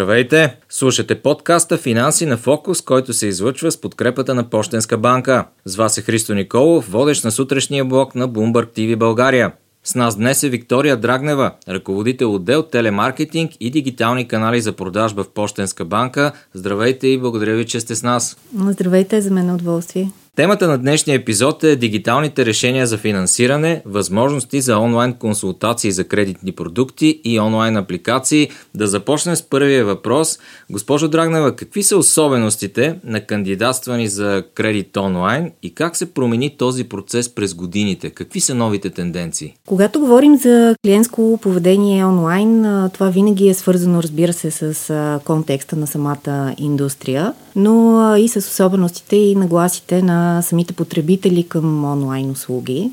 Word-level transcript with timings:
Здравейте! 0.00 0.56
Слушате 0.68 1.22
подкаста 1.22 1.78
Финанси 1.78 2.26
на 2.26 2.36
фокус, 2.36 2.82
който 2.82 3.12
се 3.12 3.26
излъчва 3.26 3.72
с 3.72 3.80
подкрепата 3.80 4.34
на 4.34 4.50
Пощенска 4.50 4.98
банка. 4.98 5.44
С 5.64 5.76
вас 5.76 5.98
е 5.98 6.02
Христо 6.02 6.34
Николов, 6.34 6.90
водещ 6.90 7.24
на 7.24 7.30
сутрешния 7.30 7.84
блок 7.84 8.14
на 8.14 8.28
Bloomberg 8.28 8.78
TV 8.78 8.96
България. 8.96 9.52
С 9.84 9.94
нас 9.94 10.16
днес 10.16 10.42
е 10.42 10.48
Виктория 10.48 10.96
Драгнева, 10.96 11.52
ръководител 11.68 12.34
отдел 12.34 12.62
телемаркетинг 12.62 13.50
и 13.60 13.70
дигитални 13.70 14.28
канали 14.28 14.60
за 14.60 14.72
продажба 14.72 15.24
в 15.24 15.30
Пощенска 15.30 15.84
банка. 15.84 16.32
Здравейте 16.54 17.06
и 17.08 17.18
благодаря 17.18 17.56
ви, 17.56 17.66
че 17.66 17.80
сте 17.80 17.94
с 17.94 18.02
нас. 18.02 18.36
Здравейте, 18.56 19.20
за 19.20 19.30
мен 19.30 19.48
е 19.48 19.54
удоволствие. 19.54 20.10
Темата 20.40 20.68
на 20.68 20.78
днешния 20.78 21.14
епизод 21.14 21.64
е 21.64 21.76
дигиталните 21.76 22.46
решения 22.46 22.86
за 22.86 22.98
финансиране, 22.98 23.82
възможности 23.86 24.60
за 24.60 24.78
онлайн 24.78 25.12
консултации 25.12 25.92
за 25.92 26.04
кредитни 26.04 26.52
продукти 26.52 27.20
и 27.24 27.40
онлайн 27.40 27.76
апликации. 27.76 28.50
Да 28.74 28.86
започнем 28.86 29.36
с 29.36 29.42
първия 29.42 29.84
въпрос. 29.84 30.38
Госпожо 30.70 31.08
Драгнева, 31.08 31.56
какви 31.56 31.82
са 31.82 31.96
особеностите 31.96 32.94
на 33.04 33.20
кандидатствани 33.20 34.08
за 34.08 34.44
кредит 34.54 34.96
онлайн 34.96 35.52
и 35.62 35.74
как 35.74 35.96
се 35.96 36.14
промени 36.14 36.56
този 36.56 36.84
процес 36.84 37.34
през 37.34 37.54
годините? 37.54 38.10
Какви 38.10 38.40
са 38.40 38.54
новите 38.54 38.90
тенденции? 38.90 39.54
Когато 39.66 40.00
говорим 40.00 40.36
за 40.36 40.74
клиентско 40.84 41.38
поведение 41.42 42.04
онлайн, 42.04 42.62
това 42.94 43.08
винаги 43.08 43.48
е 43.48 43.54
свързано, 43.54 44.02
разбира 44.02 44.32
се, 44.32 44.50
с 44.50 45.20
контекста 45.24 45.76
на 45.76 45.86
самата 45.86 46.54
индустрия, 46.58 47.32
но 47.56 48.14
и 48.16 48.28
с 48.28 48.36
особеностите 48.36 49.16
и 49.16 49.36
нагласите 49.36 50.02
на 50.02 50.29
самите 50.42 50.72
потребители 50.72 51.42
към 51.42 51.84
онлайн 51.84 52.30
услуги. 52.30 52.90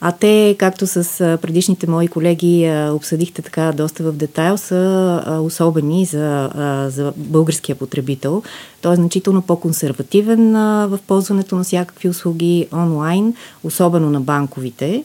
А 0.00 0.12
те, 0.12 0.56
както 0.58 0.86
с 0.86 1.38
предишните 1.42 1.90
мои 1.90 2.08
колеги 2.08 2.72
обсъдихте 2.92 3.42
така 3.42 3.72
доста 3.72 4.02
в 4.02 4.12
детайл, 4.12 4.58
са 4.58 5.40
особени 5.42 6.04
за, 6.04 6.50
за 6.88 7.12
българския 7.16 7.76
потребител. 7.76 8.42
Той 8.82 8.92
е 8.92 8.96
значително 8.96 9.42
по-консервативен 9.42 10.52
в 10.88 10.98
ползването 11.06 11.56
на 11.56 11.64
всякакви 11.64 12.08
услуги 12.08 12.66
онлайн, 12.72 13.34
особено 13.64 14.10
на 14.10 14.20
банковите 14.20 15.04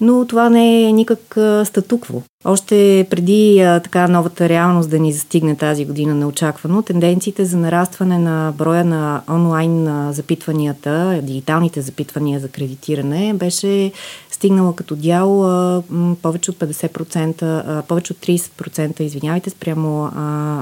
но 0.00 0.26
това 0.26 0.50
не 0.50 0.82
е 0.82 0.92
никак 0.92 1.38
статукво. 1.64 2.22
Още 2.44 3.06
преди 3.10 3.56
така 3.84 4.08
новата 4.08 4.48
реалност 4.48 4.90
да 4.90 4.98
ни 4.98 5.12
застигне 5.12 5.56
тази 5.56 5.84
година 5.84 6.14
неочаквано, 6.14 6.82
тенденциите 6.82 7.44
за 7.44 7.56
нарастване 7.56 8.18
на 8.18 8.52
броя 8.58 8.84
на 8.84 9.22
онлайн 9.30 9.88
запитванията, 10.12 11.20
дигиталните 11.22 11.80
запитвания 11.80 12.40
за 12.40 12.48
кредитиране 12.48 13.34
беше 13.34 13.92
стигнала 14.38 14.76
като 14.76 14.96
дял 14.96 15.28
повече 16.22 16.50
от 16.50 16.56
50%, 16.56 17.42
а, 17.42 17.82
повече 17.88 18.12
от 18.12 18.18
30%, 18.18 19.00
извинявайте, 19.00 19.50
спрямо 19.50 20.10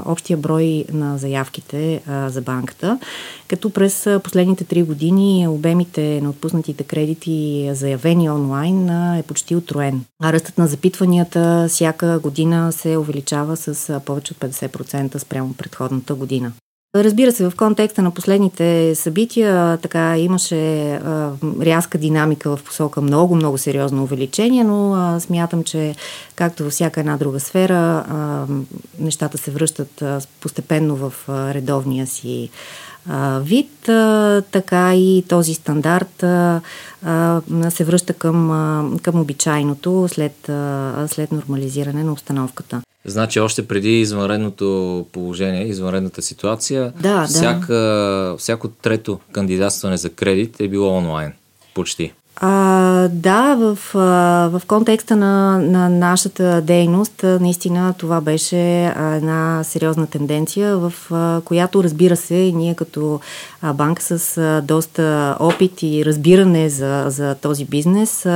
общия 0.05 0.37
брой 0.37 0.85
на 0.93 1.17
заявките 1.17 2.01
за 2.27 2.41
банката, 2.41 2.99
като 3.47 3.69
през 3.69 4.07
последните 4.23 4.63
три 4.63 4.83
години 4.83 5.47
обемите 5.47 6.21
на 6.21 6.29
отпуснатите 6.29 6.83
кредити, 6.83 7.69
заявени 7.73 8.29
онлайн, 8.29 8.89
е 8.89 9.23
почти 9.23 9.55
отроен. 9.55 10.05
А 10.23 10.33
ръстът 10.33 10.57
на 10.57 10.67
запитванията 10.67 11.65
всяка 11.69 12.19
година 12.19 12.71
се 12.71 12.97
увеличава 12.97 13.57
с 13.57 13.99
повече 14.05 14.33
от 14.33 14.39
50% 14.39 15.17
спрямо 15.17 15.53
предходната 15.53 16.15
година. 16.15 16.51
Разбира 17.03 17.31
се, 17.31 17.49
в 17.49 17.55
контекста 17.57 18.01
на 18.01 18.11
последните 18.11 18.95
събития 18.95 19.77
така 19.77 20.17
имаше 20.17 20.93
а, 20.93 21.31
рязка 21.61 21.97
динамика 21.97 22.57
в 22.57 22.63
посока 22.63 23.01
много-много 23.01 23.57
сериозно 23.57 24.03
увеличение, 24.03 24.63
но 24.63 24.93
а, 24.93 25.19
смятам, 25.19 25.63
че 25.63 25.95
както 26.35 26.63
във 26.63 26.73
всяка 26.73 26.99
една 26.99 27.17
друга 27.17 27.39
сфера, 27.39 27.75
а, 27.75 28.45
нещата 28.99 29.37
се 29.37 29.51
връщат 29.51 30.01
а, 30.01 30.21
постепенно 30.41 30.95
в 30.95 31.13
а, 31.27 31.53
редовния 31.53 32.07
си 32.07 32.49
вид, 33.41 33.69
така 34.51 34.95
и 34.95 35.23
този 35.27 35.53
стандарт 35.53 36.23
се 37.69 37.83
връща 37.83 38.13
към, 38.13 38.99
към 39.03 39.19
обичайното 39.19 40.07
след, 40.07 40.51
след 41.07 41.31
нормализиране 41.31 42.03
на 42.03 42.11
обстановката. 42.11 42.81
Значи 43.07 43.39
още 43.39 43.67
преди 43.67 44.01
извънредното 44.01 45.05
положение, 45.11 45.67
извънредната 45.67 46.21
ситуация, 46.21 46.93
да, 46.99 47.25
всяка, 47.27 47.73
да. 47.73 48.35
всяко 48.37 48.67
трето 48.67 49.19
кандидатстване 49.31 49.97
за 49.97 50.09
кредит 50.09 50.59
е 50.59 50.67
било 50.67 50.97
онлайн. 50.97 51.33
Почти. 51.73 52.13
А, 52.39 53.07
да, 53.07 53.55
в, 53.55 53.77
в 54.49 54.61
контекста 54.67 55.15
на, 55.15 55.59
на 55.59 55.89
нашата 55.89 56.61
дейност, 56.61 57.23
наистина 57.23 57.93
това 57.97 58.21
беше 58.21 58.85
една 58.85 59.63
сериозна 59.63 60.07
тенденция, 60.07 60.77
в 60.77 60.93
която, 61.45 61.83
разбира 61.83 62.15
се, 62.15 62.51
ние 62.55 62.75
като 62.75 63.19
банка 63.73 64.01
с 64.01 64.61
доста 64.63 65.37
опит 65.39 65.83
и 65.83 66.05
разбиране 66.05 66.69
за, 66.69 67.05
за 67.07 67.35
този 67.35 67.65
бизнес, 67.65 68.27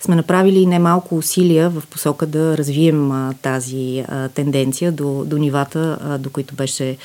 сме 0.00 0.16
направили 0.16 0.66
немалко 0.66 1.16
усилия 1.16 1.70
в 1.70 1.82
посока 1.90 2.26
да 2.26 2.58
развием 2.58 3.32
тази 3.42 4.04
тенденция 4.34 4.92
до, 4.92 5.24
до 5.26 5.38
нивата, 5.38 5.98
до 6.20 6.30
които 6.30 6.54
беше 6.54 6.96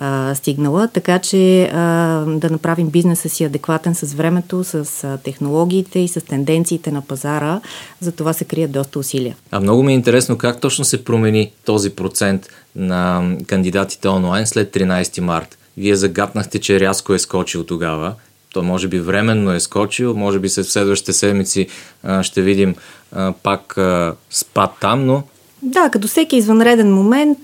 а, 0.00 0.34
стигнала, 0.34 0.88
така 0.88 1.18
че 1.18 1.62
а, 1.64 1.78
да 2.26 2.50
направим 2.50 2.88
бизнеса 2.88 3.28
си 3.28 3.44
адекватен 3.44 3.94
с 3.94 4.14
времето, 4.14 4.64
с 4.64 5.04
а, 5.04 5.18
технологиите 5.18 5.98
и 5.98 6.08
с 6.08 6.20
тенденциите 6.20 6.90
на 6.90 7.02
пазара. 7.02 7.60
За 8.00 8.12
това 8.12 8.32
се 8.32 8.44
крият 8.44 8.72
доста 8.72 8.98
усилия. 8.98 9.36
А 9.50 9.60
много 9.60 9.82
ми 9.82 9.92
е 9.92 9.94
интересно 9.94 10.38
как 10.38 10.60
точно 10.60 10.84
се 10.84 11.04
промени 11.04 11.52
този 11.64 11.90
процент 11.90 12.48
на 12.76 13.30
кандидатите 13.46 14.08
онлайн 14.08 14.46
след 14.46 14.74
13 14.74 15.20
март. 15.20 15.58
Вие 15.76 15.96
загатнахте, 15.96 16.58
че 16.58 16.80
рязко 16.80 17.14
е 17.14 17.18
скочил 17.18 17.64
тогава. 17.64 18.14
То 18.52 18.62
може 18.62 18.88
би 18.88 19.00
временно 19.00 19.52
е 19.52 19.60
скочил, 19.60 20.14
може 20.14 20.38
би 20.38 20.48
след 20.48 20.66
следващите 20.66 21.12
седмици 21.12 21.66
а, 22.02 22.22
ще 22.22 22.42
видим 22.42 22.74
а, 23.12 23.32
пак 23.42 23.78
а, 23.78 24.14
спад 24.30 24.70
там, 24.80 25.06
но 25.06 25.22
да, 25.62 25.88
като 25.88 26.08
всеки 26.08 26.36
извънреден 26.36 26.94
момент, 26.94 27.38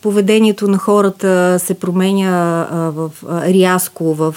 поведението 0.00 0.68
на 0.68 0.78
хората 0.78 1.58
се 1.58 1.74
променя 1.74 2.66
в, 2.90 3.10
рязко 3.30 4.14
в, 4.14 4.34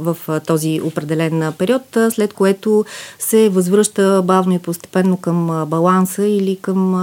в, 0.00 0.16
този 0.46 0.80
определен 0.84 1.52
период, 1.58 1.82
след 2.10 2.32
което 2.32 2.84
се 3.18 3.48
възвръща 3.48 4.22
бавно 4.24 4.54
и 4.54 4.58
постепенно 4.58 5.16
към 5.16 5.64
баланса 5.68 6.26
или 6.26 6.56
към 6.56 6.94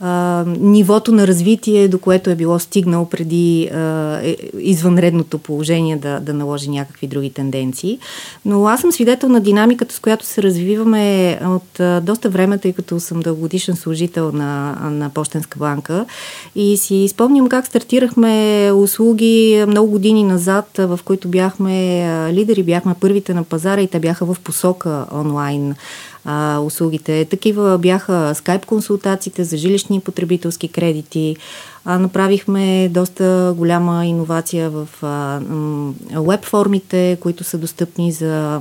а, 0.00 0.44
нивото 0.46 1.12
на 1.12 1.26
развитие, 1.26 1.88
до 1.88 1.98
което 1.98 2.30
е 2.30 2.34
било 2.34 2.58
стигнал 2.58 3.08
преди 3.08 3.68
а, 3.72 3.78
е, 4.22 4.36
извънредното 4.58 5.38
положение 5.38 5.96
да, 5.96 6.20
да 6.20 6.34
наложи 6.34 6.70
някакви 6.70 7.06
други 7.06 7.30
тенденции. 7.30 7.98
Но 8.44 8.66
аз 8.66 8.80
съм 8.80 8.92
свидетел 8.92 9.28
на 9.28 9.40
динамиката, 9.40 9.94
с 9.94 9.98
която 9.98 10.26
се 10.26 10.42
развиваме 10.42 11.38
от 11.44 11.80
доста 12.04 12.30
време, 12.30 12.58
тъй 12.58 12.72
като 12.72 13.00
съм 13.00 13.20
дългогодишен 13.20 13.76
служител 13.76 14.32
на, 14.32 14.76
на 14.90 15.10
Пощенска 15.10 15.58
банка 15.58 16.06
и 16.54 16.76
си 16.76 17.08
спомням 17.08 17.48
как 17.48 17.66
стартирахме 17.66 18.70
услуги 18.74 19.64
много 19.68 19.90
години 19.90 20.22
назад, 20.22 20.70
в 20.78 21.00
които 21.04 21.28
бяхме 21.28 21.72
лидери, 22.32 22.62
бяхме 22.62 22.94
първите 23.00 23.34
на 23.34 23.44
пазара 23.44 23.80
и 23.80 23.88
те 23.88 24.00
бяха 24.00 24.24
в 24.24 24.36
посока 24.44 25.06
онлайн 25.12 25.74
а, 26.24 26.58
услугите. 26.60 27.24
Такива 27.24 27.78
бяха 27.78 28.32
скайп 28.34 28.66
консултациите 28.66 29.44
за 29.44 29.56
жилищни 29.56 30.00
потребителски 30.00 30.68
кредити. 30.68 31.36
А, 31.84 31.98
направихме 31.98 32.88
доста 32.88 33.54
голяма 33.56 34.06
иновация 34.06 34.70
в 34.70 34.88
веб 36.16 36.44
формите, 36.44 37.18
които 37.20 37.44
са 37.44 37.58
достъпни 37.58 38.12
за 38.12 38.60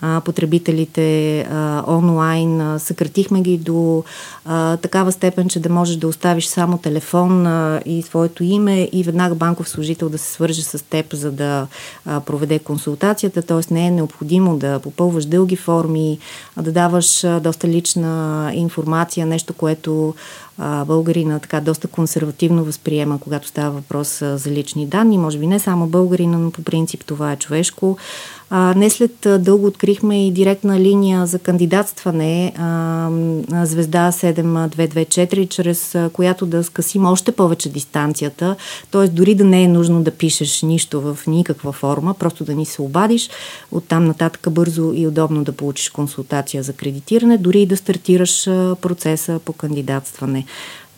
а, 0.00 0.20
потребителите 0.24 1.40
а, 1.40 1.84
онлайн. 1.86 2.60
А, 2.60 2.78
съкратихме 2.78 3.40
ги 3.40 3.58
до 3.58 4.04
а, 4.44 4.76
такава 4.76 5.12
степен, 5.12 5.48
че 5.48 5.60
да 5.60 5.68
можеш 5.68 5.96
да 5.96 6.08
оставиш 6.08 6.46
само 6.46 6.78
телефон 6.78 7.46
а, 7.46 7.80
и 7.86 8.02
своето 8.02 8.44
име 8.44 8.88
и 8.92 9.02
веднага 9.02 9.34
банков 9.34 9.68
служител 9.68 10.08
да 10.08 10.18
се 10.18 10.32
свърже 10.32 10.62
с 10.62 10.84
теб, 10.84 11.14
за 11.14 11.32
да 11.32 11.66
а, 12.06 12.20
проведе 12.20 12.58
консултацията. 12.58 13.42
Т.е. 13.42 13.74
не 13.74 13.86
е 13.86 13.90
необходимо 13.90 14.56
да 14.56 14.78
попълваш 14.78 15.24
дълги 15.24 15.56
форми, 15.56 16.18
а 16.56 16.62
да 16.62 16.72
даваш 16.72 17.24
а, 17.24 17.40
доста 17.40 17.68
лична 17.68 18.50
информация, 18.54 19.26
нещо, 19.26 19.54
което 19.54 20.14
българина 20.86 21.38
така 21.38 21.60
доста 21.60 21.88
консервативно 21.88 22.64
възприема, 22.64 23.18
когато 23.20 23.48
става 23.48 23.70
въпрос 23.70 24.18
за 24.18 24.50
лични 24.50 24.86
данни. 24.86 25.18
Може 25.18 25.38
би 25.38 25.46
не 25.46 25.58
само 25.58 25.86
българина, 25.86 26.38
но 26.38 26.50
по 26.50 26.62
принцип 26.62 27.04
това 27.04 27.32
е 27.32 27.36
човешко. 27.36 27.96
А, 28.52 28.74
не 28.76 28.90
след 28.90 29.12
дълго 29.38 29.66
открихме 29.66 30.26
и 30.26 30.30
директна 30.30 30.80
линия 30.80 31.26
за 31.26 31.38
кандидатстване 31.38 32.52
а, 32.58 33.10
Звезда 33.64 34.12
7224, 34.12 35.48
чрез 35.48 35.96
която 36.12 36.46
да 36.46 36.64
скъсим 36.64 37.06
още 37.06 37.32
повече 37.32 37.68
дистанцията, 37.68 38.56
т.е. 38.90 39.08
дори 39.08 39.34
да 39.34 39.44
не 39.44 39.62
е 39.62 39.68
нужно 39.68 40.02
да 40.02 40.10
пишеш 40.10 40.62
нищо 40.62 41.00
в 41.00 41.18
никаква 41.26 41.72
форма, 41.72 42.14
просто 42.14 42.44
да 42.44 42.54
ни 42.54 42.66
се 42.66 42.82
обадиш, 42.82 43.30
оттам 43.72 44.04
нататък 44.04 44.46
бързо 44.50 44.92
и 44.94 45.06
удобно 45.06 45.44
да 45.44 45.52
получиш 45.52 45.88
консултация 45.88 46.62
за 46.62 46.72
кредитиране, 46.72 47.38
дори 47.38 47.60
и 47.60 47.66
да 47.66 47.76
стартираш 47.76 48.44
процеса 48.80 49.40
по 49.44 49.52
кандидатстване. 49.52 50.44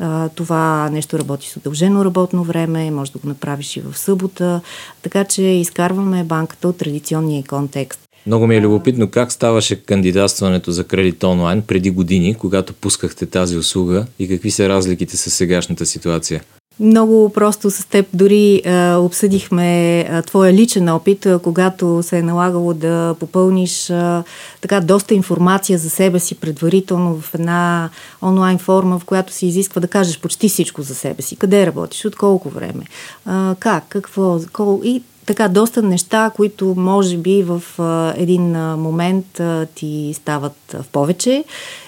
А, 0.05 0.29
това 0.29 0.91
нещо 0.91 1.19
работи 1.19 1.49
с 1.49 1.57
удължено 1.57 2.05
работно 2.05 2.45
време, 2.45 2.91
може 2.91 3.13
да 3.13 3.19
го 3.19 3.29
направиш 3.29 3.77
и 3.77 3.81
в 3.81 3.99
събота, 3.99 4.61
така 5.03 5.25
че 5.25 5.43
изкарваме 5.43 6.25
банката 6.25 6.69
от 6.69 6.77
традиционния 6.77 7.45
контекст. 7.49 8.01
Много 8.27 8.47
ми 8.47 8.57
е 8.57 8.61
любопитно 8.61 9.11
как 9.11 9.33
ставаше 9.33 9.83
кандидатстването 9.83 10.73
за 10.73 10.85
кредит 10.85 11.25
онлайн 11.25 11.63
преди 11.63 11.91
години, 11.91 12.35
когато 12.35 12.75
пускахте 12.75 13.27
тази 13.27 13.57
услуга 13.57 14.07
и 14.19 14.29
какви 14.29 14.51
са 14.51 14.69
разликите 14.69 15.17
с 15.17 15.31
сегашната 15.31 15.87
ситуация? 15.87 16.43
Много 16.81 17.33
просто 17.33 17.71
с 17.71 17.87
теб 17.87 18.07
дори 18.15 18.63
а, 18.67 18.97
обсъдихме 18.97 20.01
а, 20.01 20.23
твоя 20.23 20.53
личен 20.53 20.89
опит, 20.89 21.27
а, 21.27 21.39
когато 21.39 22.03
се 22.03 22.19
е 22.19 22.23
налагало 22.23 22.75
да 22.75 23.15
попълниш 23.21 23.91
а, 23.91 24.25
така 24.61 24.81
доста 24.81 25.15
информация 25.15 25.79
за 25.79 25.91
себе 25.91 26.19
си 26.19 26.35
предварително 26.35 27.21
в 27.21 27.35
една 27.35 27.91
онлайн 28.23 28.59
форма, 28.59 28.99
в 28.99 29.05
която 29.05 29.33
се 29.33 29.47
изисква 29.47 29.81
да 29.81 29.89
кажеш 29.89 30.21
почти 30.21 30.49
всичко 30.49 30.83
за 30.83 30.95
себе 30.95 31.23
си. 31.23 31.37
Къде 31.37 31.67
работиш, 31.67 32.05
от 32.05 32.17
колко 32.17 32.49
време, 32.49 32.85
а, 33.27 33.55
как, 33.59 33.85
какво, 33.89 34.41
кол... 34.53 34.81
и 34.85 35.03
така 35.27 35.49
доста 35.49 35.83
неща, 35.83 36.31
които 36.37 36.75
може 36.77 37.17
би 37.17 37.43
в 37.43 37.63
а, 37.79 38.15
един 38.17 38.57
а, 38.57 38.77
момент 38.77 39.41
а, 39.41 39.67
ти 39.75 40.15
стават 40.17 40.57
в 40.73 40.85
повече 40.93 41.45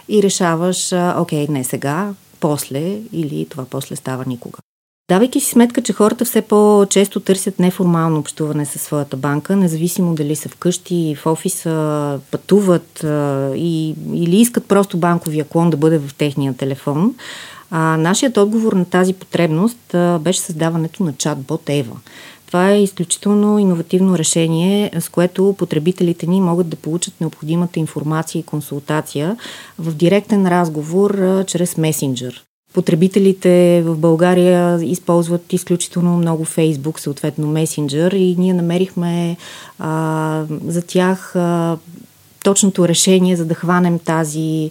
и 0.08 0.22
решаваш, 0.22 0.92
а, 0.92 1.16
окей, 1.18 1.46
не 1.48 1.64
сега, 1.64 2.12
после 2.40 2.98
или 3.12 3.46
това 3.50 3.64
после 3.70 3.96
става 3.96 4.24
никога. 4.26 4.58
Давайки 5.08 5.40
си 5.40 5.50
сметка, 5.50 5.82
че 5.82 5.92
хората 5.92 6.24
все 6.24 6.42
по-често 6.42 7.20
търсят 7.20 7.58
неформално 7.58 8.18
общуване 8.18 8.66
със 8.66 8.82
своята 8.82 9.16
банка, 9.16 9.56
независимо 9.56 10.14
дали 10.14 10.36
са 10.36 10.48
вкъщи, 10.48 11.16
в 11.18 11.26
офиса, 11.26 12.20
пътуват 12.30 13.00
и, 13.56 13.94
или 14.14 14.36
искат 14.36 14.66
просто 14.66 14.98
банковия 14.98 15.44
клон 15.44 15.70
да 15.70 15.76
бъде 15.76 15.98
в 15.98 16.14
техния 16.14 16.56
телефон, 16.56 17.14
а, 17.70 17.96
нашият 17.96 18.36
отговор 18.36 18.72
на 18.72 18.84
тази 18.84 19.12
потребност 19.12 19.96
беше 20.20 20.40
създаването 20.40 21.02
на 21.02 21.12
чат-бот 21.12 21.68
Ева. 21.68 21.96
Това 22.46 22.70
е 22.70 22.82
изключително 22.82 23.58
иновативно 23.58 24.18
решение, 24.18 24.90
с 25.00 25.08
което 25.08 25.54
потребителите 25.58 26.26
ни 26.26 26.40
могат 26.40 26.68
да 26.68 26.76
получат 26.76 27.20
необходимата 27.20 27.80
информация 27.80 28.40
и 28.40 28.42
консултация 28.42 29.36
в 29.78 29.94
директен 29.94 30.48
разговор 30.48 31.18
чрез 31.46 31.76
месенджер. 31.76 32.44
Потребителите 32.74 33.82
в 33.84 33.96
България 33.96 34.78
използват 34.82 35.52
изключително 35.52 36.16
много 36.16 36.44
Фейсбук, 36.44 37.00
съответно 37.00 37.46
Месенджер 37.46 38.12
и 38.12 38.36
ние 38.38 38.54
намерихме 38.54 39.36
а, 39.78 40.44
за 40.66 40.82
тях 40.82 41.36
а, 41.36 41.76
точното 42.44 42.88
решение, 42.88 43.36
за 43.36 43.44
да 43.44 43.54
хванем 43.54 43.98
тази, 43.98 44.70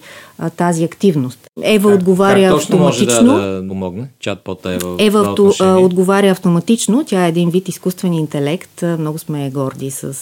тази 0.56 0.84
активност. 0.84 1.40
Ева 1.64 1.90
как, 1.90 2.00
отговаря 2.00 2.50
как 2.50 2.58
автоматично. 2.58 3.34
Може 3.34 3.46
да, 3.46 3.62
да 3.62 3.68
помогне? 3.68 4.08
Чатпота 4.20 4.74
Ева. 4.74 4.96
Ева 5.00 5.20
авто, 5.20 5.54
отговаря 5.60 6.32
автоматично. 6.32 7.04
Тя 7.08 7.26
е 7.26 7.30
един 7.30 7.50
вид 7.50 7.70
изкуствен 7.70 8.14
интелект. 8.14 8.82
Много 8.82 9.20
сме 9.20 9.50
горди 9.50 9.92
с, 9.92 10.14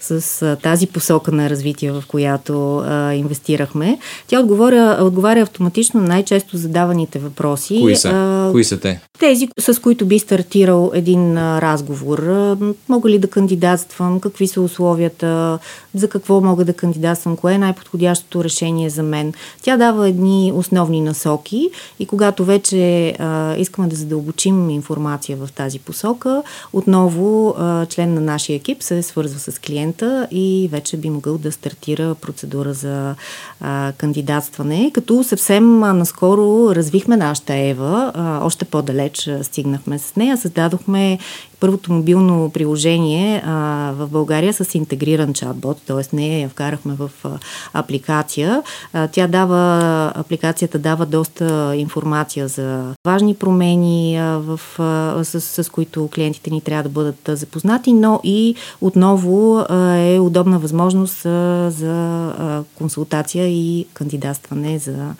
с 0.00 0.56
тази 0.62 0.86
посока 0.86 1.32
на 1.32 1.50
развитие, 1.50 1.92
в 1.92 2.04
която 2.08 2.76
а, 2.76 3.14
инвестирахме. 3.14 3.98
Тя 4.26 4.40
отговаря, 4.40 4.98
отговаря 5.00 5.42
автоматично 5.42 6.00
на 6.00 6.06
най-често 6.06 6.56
задаваните 6.56 7.18
въпроси. 7.18 7.78
Кои 7.80 7.96
са? 7.96 8.08
А, 8.08 8.52
Кои 8.52 8.64
са 8.64 8.80
те? 8.80 9.00
Тези, 9.18 9.48
с 9.60 9.80
които 9.82 10.06
би 10.06 10.18
стартирал 10.18 10.90
един 10.94 11.36
а, 11.36 11.60
разговор. 11.60 12.18
А, 12.18 12.56
мога 12.88 13.08
ли 13.08 13.18
да 13.18 13.28
кандидатствам? 13.28 14.20
Какви 14.20 14.48
са 14.48 14.60
условията? 14.60 15.58
За 15.94 16.08
какво 16.08 16.40
мога 16.40 16.64
да 16.64 16.72
кандидатствам? 16.72 17.36
Кое 17.36 17.54
е 17.54 17.58
най-подходящото 17.58 18.44
решение 18.44 18.90
за 18.90 19.02
мен? 19.02 19.23
Тя 19.62 19.76
дава 19.76 20.08
едни 20.08 20.52
основни 20.54 21.00
насоки 21.00 21.70
и 21.98 22.06
когато 22.06 22.44
вече 22.44 23.14
а, 23.18 23.56
искаме 23.56 23.88
да 23.88 23.96
задълбочим 23.96 24.70
информация 24.70 25.36
в 25.36 25.48
тази 25.52 25.78
посока, 25.78 26.42
отново 26.72 27.54
а, 27.58 27.86
член 27.86 28.14
на 28.14 28.20
нашия 28.20 28.56
екип 28.56 28.82
се 28.82 29.02
свързва 29.02 29.38
с 29.38 29.58
клиента 29.58 30.28
и 30.30 30.68
вече 30.72 30.96
би 30.96 31.10
могъл 31.10 31.38
да 31.38 31.52
стартира 31.52 32.14
процедура 32.14 32.74
за 32.74 33.14
а, 33.60 33.92
кандидатстване, 33.92 34.90
като 34.94 35.24
съвсем 35.24 35.82
а, 35.82 35.92
наскоро 35.92 36.74
развихме 36.74 37.16
нашата 37.16 37.54
Ева, 37.54 38.12
а, 38.14 38.40
още 38.46 38.64
по-далеч 38.64 39.30
стигнахме 39.42 39.98
с 39.98 40.16
нея, 40.16 40.36
създадохме 40.36 41.18
първото 41.64 41.92
мобилно 41.92 42.50
приложение 42.50 43.42
а, 43.46 43.92
в 43.96 44.08
България 44.08 44.52
с 44.52 44.74
интегриран 44.74 45.34
чатбот, 45.34 45.78
т.е. 45.86 46.16
не 46.16 46.40
я 46.40 46.48
вкарахме 46.48 46.94
в 46.94 47.10
а, 47.24 47.38
апликация. 47.72 48.62
А, 48.92 49.08
тя 49.08 49.26
дава, 49.26 50.12
апликацията 50.14 50.78
дава 50.78 51.06
доста 51.06 51.76
информация 51.76 52.48
за 52.48 52.94
важни 53.06 53.34
промени, 53.34 54.16
а, 54.16 54.38
в, 54.38 54.60
а, 54.78 55.24
с, 55.24 55.64
с 55.64 55.70
които 55.70 56.08
клиентите 56.14 56.50
ни 56.50 56.60
трябва 56.60 56.82
да 56.82 56.88
бъдат 56.88 57.28
а, 57.28 57.36
запознати, 57.36 57.92
но 57.92 58.20
и 58.24 58.54
отново 58.80 59.58
а, 59.58 59.96
е 59.96 60.18
удобна 60.18 60.58
възможност 60.58 61.26
а, 61.26 61.70
за 61.70 62.26
а, 62.28 62.64
консултация 62.74 63.48
и 63.48 63.86
кандидатстване 63.94 64.78
за 64.78 65.14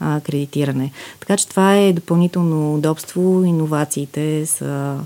кредитиране. 0.00 0.92
Така 1.20 1.36
че 1.36 1.48
това 1.48 1.76
е 1.76 1.92
допълнително 1.92 2.74
удобство. 2.74 3.44
Иновациите 3.44 4.46
са 4.46 4.98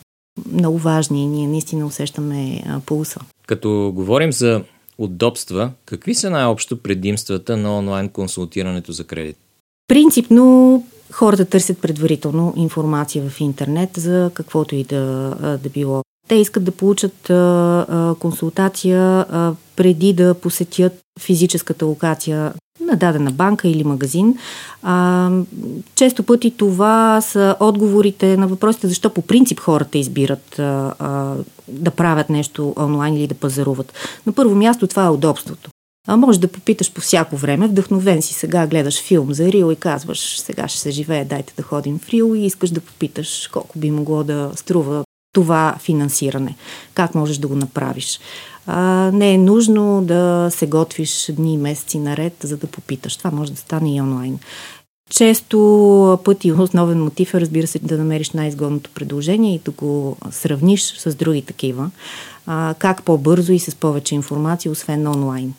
много 0.52 0.78
важни 0.78 1.22
и 1.22 1.26
ние 1.26 1.48
наистина 1.48 1.86
усещаме 1.86 2.64
пулса. 2.86 3.20
Като 3.46 3.92
говорим 3.94 4.32
за 4.32 4.62
удобства, 4.98 5.70
какви 5.84 6.14
са 6.14 6.30
най-общо 6.30 6.82
предимствата 6.82 7.56
на 7.56 7.78
онлайн 7.78 8.08
консултирането 8.08 8.92
за 8.92 9.04
кредит? 9.04 9.36
Принципно 9.88 10.84
хората 11.12 11.44
търсят 11.44 11.78
предварително 11.78 12.54
информация 12.56 13.28
в 13.28 13.40
интернет 13.40 13.90
за 13.96 14.30
каквото 14.34 14.74
и 14.74 14.84
да, 14.84 14.98
да 15.62 15.68
било. 15.68 16.02
Те 16.28 16.34
искат 16.34 16.64
да 16.64 16.72
получат 16.72 17.30
а, 17.30 17.34
а, 17.88 18.14
консултация 18.14 19.00
а, 19.00 19.54
преди 19.76 20.12
да 20.12 20.34
посетят 20.34 20.92
физическата 21.20 21.86
локация 21.86 22.52
на 22.84 22.96
дадена 22.96 23.30
банка 23.30 23.68
или 23.68 23.84
магазин. 23.84 24.38
А, 24.82 25.30
често 25.94 26.22
пъти 26.22 26.50
това 26.50 27.20
са 27.20 27.56
отговорите 27.60 28.36
на 28.36 28.46
въпросите 28.46 28.88
защо 28.88 29.10
по 29.10 29.22
принцип 29.22 29.60
хората 29.60 29.98
избират 29.98 30.58
а, 30.58 30.94
а, 30.98 31.34
да 31.68 31.90
правят 31.90 32.30
нещо 32.30 32.74
онлайн 32.78 33.14
или 33.14 33.26
да 33.26 33.34
пазаруват. 33.34 33.92
На 34.26 34.32
първо 34.32 34.54
място 34.54 34.86
това 34.86 35.04
е 35.04 35.10
удобството. 35.10 35.70
А 36.08 36.16
може 36.16 36.40
да 36.40 36.48
попиташ 36.48 36.92
по 36.92 37.00
всяко 37.00 37.36
време, 37.36 37.68
вдъхновен 37.68 38.22
си 38.22 38.34
сега, 38.34 38.66
гледаш 38.66 39.02
филм 39.02 39.34
за 39.34 39.52
Рил 39.52 39.72
и 39.72 39.76
казваш, 39.76 40.40
сега 40.40 40.68
ще 40.68 40.78
се 40.78 40.90
живее, 40.90 41.24
дайте 41.24 41.54
да 41.56 41.62
ходим 41.62 41.98
в 41.98 42.08
Рил 42.08 42.34
и 42.34 42.46
искаш 42.46 42.70
да 42.70 42.80
попиташ 42.80 43.48
колко 43.52 43.78
би 43.78 43.90
могло 43.90 44.24
да 44.24 44.50
струва 44.54 45.04
това 45.34 45.76
финансиране. 45.78 46.56
Как 46.94 47.14
можеш 47.14 47.38
да 47.38 47.48
го 47.48 47.54
направиш? 47.54 48.20
А, 48.66 49.10
не 49.12 49.34
е 49.34 49.38
нужно 49.38 50.02
да 50.04 50.48
се 50.50 50.66
готвиш 50.66 51.30
дни 51.32 51.54
и 51.54 51.58
месеци 51.58 51.98
наред, 51.98 52.34
за 52.42 52.56
да 52.56 52.66
попиташ. 52.66 53.16
Това 53.16 53.30
може 53.30 53.52
да 53.52 53.58
стане 53.58 53.96
и 53.96 54.00
онлайн. 54.00 54.38
Често 55.10 56.18
пъти 56.24 56.52
основен 56.52 57.02
мотив 57.04 57.34
е, 57.34 57.40
разбира 57.40 57.66
се, 57.66 57.78
да 57.78 57.98
намериш 57.98 58.30
най-изгодното 58.30 58.90
предложение 58.94 59.54
и 59.54 59.60
да 59.64 59.70
го 59.70 60.16
сравниш 60.30 60.82
с 60.82 61.14
други 61.14 61.42
такива. 61.42 61.90
А, 62.46 62.74
как 62.78 63.02
по-бързо 63.02 63.52
и 63.52 63.58
с 63.58 63.74
повече 63.74 64.14
информация, 64.14 64.72
освен 64.72 65.06
онлайн. 65.06 65.54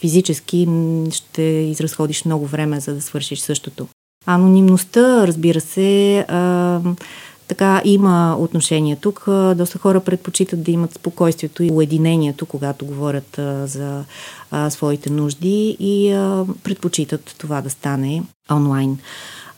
Физически 0.00 0.68
ще 1.10 1.42
изразходиш 1.42 2.24
много 2.24 2.46
време, 2.46 2.80
за 2.80 2.94
да 2.94 3.02
свършиш 3.02 3.40
същото. 3.40 3.88
Анонимността, 4.26 5.26
разбира 5.26 5.60
се, 5.60 6.18
а, 6.28 6.80
така 7.52 7.82
има 7.84 8.36
отношение 8.38 8.96
тук. 8.96 9.24
Доста 9.56 9.78
хора 9.78 10.00
предпочитат 10.00 10.62
да 10.62 10.70
имат 10.70 10.94
спокойствието 10.94 11.62
и 11.62 11.70
уединението, 11.70 12.46
когато 12.46 12.86
говорят 12.86 13.40
за 13.64 14.04
своите 14.68 15.10
нужди 15.10 15.76
и 15.80 16.10
предпочитат 16.64 17.34
това 17.38 17.60
да 17.60 17.70
стане 17.70 18.22
онлайн. 18.52 18.98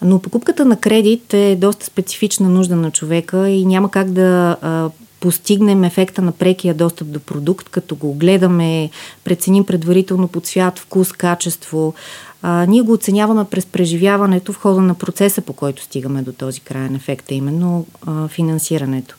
Но 0.02 0.18
покупката 0.18 0.64
на 0.64 0.76
кредит 0.76 1.34
е 1.34 1.56
доста 1.60 1.86
специфична 1.86 2.48
нужда 2.48 2.76
на 2.76 2.90
човека 2.90 3.48
и 3.48 3.66
няма 3.66 3.90
как 3.90 4.10
да 4.10 4.56
постигнем 5.20 5.84
ефекта 5.84 6.22
на 6.22 6.32
прекия 6.32 6.74
достъп 6.74 7.08
до 7.08 7.20
продукт, 7.20 7.68
като 7.68 7.96
го 7.96 8.14
гледаме, 8.14 8.90
преценим 9.24 9.66
предварително 9.66 10.28
по 10.28 10.40
цвят, 10.40 10.78
вкус, 10.78 11.12
качество. 11.12 11.94
А, 12.42 12.66
ние 12.66 12.82
го 12.82 12.92
оценяваме 12.92 13.44
през 13.44 13.66
преживяването 13.66 14.52
в 14.52 14.56
хода 14.56 14.80
на 14.80 14.94
процеса, 14.94 15.40
по 15.40 15.52
който 15.52 15.82
стигаме 15.82 16.22
до 16.22 16.32
този 16.32 16.60
крайен 16.60 16.94
ефект, 16.94 17.30
а 17.30 17.34
именно 17.34 17.86
а, 18.06 18.28
финансирането. 18.28 19.16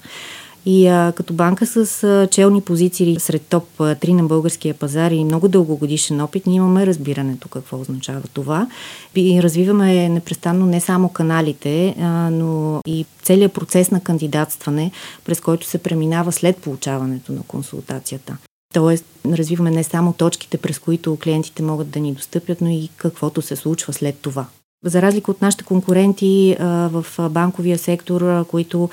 И 0.66 0.88
а, 0.88 1.14
като 1.16 1.34
банка 1.34 1.66
с 1.66 2.04
а, 2.04 2.28
челни 2.32 2.62
позиции 2.62 3.20
сред 3.20 3.42
топ 3.42 3.78
3 3.78 4.14
на 4.14 4.24
българския 4.24 4.74
пазар 4.74 5.12
и 5.12 5.24
много 5.24 5.48
дългогодишен 5.48 6.22
опит, 6.22 6.46
ние 6.46 6.56
имаме 6.56 6.86
разбирането 6.86 7.50
какво 7.50 7.80
означава 7.80 8.22
това. 8.34 8.68
И 9.16 9.44
развиваме 9.44 10.10
непрестанно 10.10 10.66
не 10.66 10.80
само 10.82 11.10
каналите, 11.10 11.96
а, 12.00 12.30
но 12.30 12.82
и 12.88 13.06
целият 13.24 13.54
процес 13.54 13.92
на 13.92 14.00
кандидатстване, 14.00 14.92
през 15.26 15.42
който 15.42 15.68
се 15.68 15.78
преминава 15.78 16.32
след 16.32 16.58
получаването 16.58 17.32
на 17.32 17.42
консултацията. 17.48 18.38
Тоест, 18.74 19.06
развиваме 19.26 19.72
не 19.72 19.84
само 19.84 20.14
точките, 20.14 20.58
през 20.58 20.80
които 20.80 21.18
клиентите 21.24 21.64
могат 21.64 21.90
да 21.90 22.00
ни 22.00 22.14
достъпят, 22.14 22.62
но 22.62 22.70
и 22.70 22.90
каквото 22.98 23.42
се 23.42 23.56
случва 23.56 23.94
след 23.94 24.16
това. 24.22 24.46
За 24.86 25.02
разлика 25.02 25.32
от 25.32 25.42
нашите 25.42 25.64
конкуренти 25.64 26.56
в 26.60 27.06
банковия 27.30 27.78
сектор, 27.78 28.46
които 28.46 28.90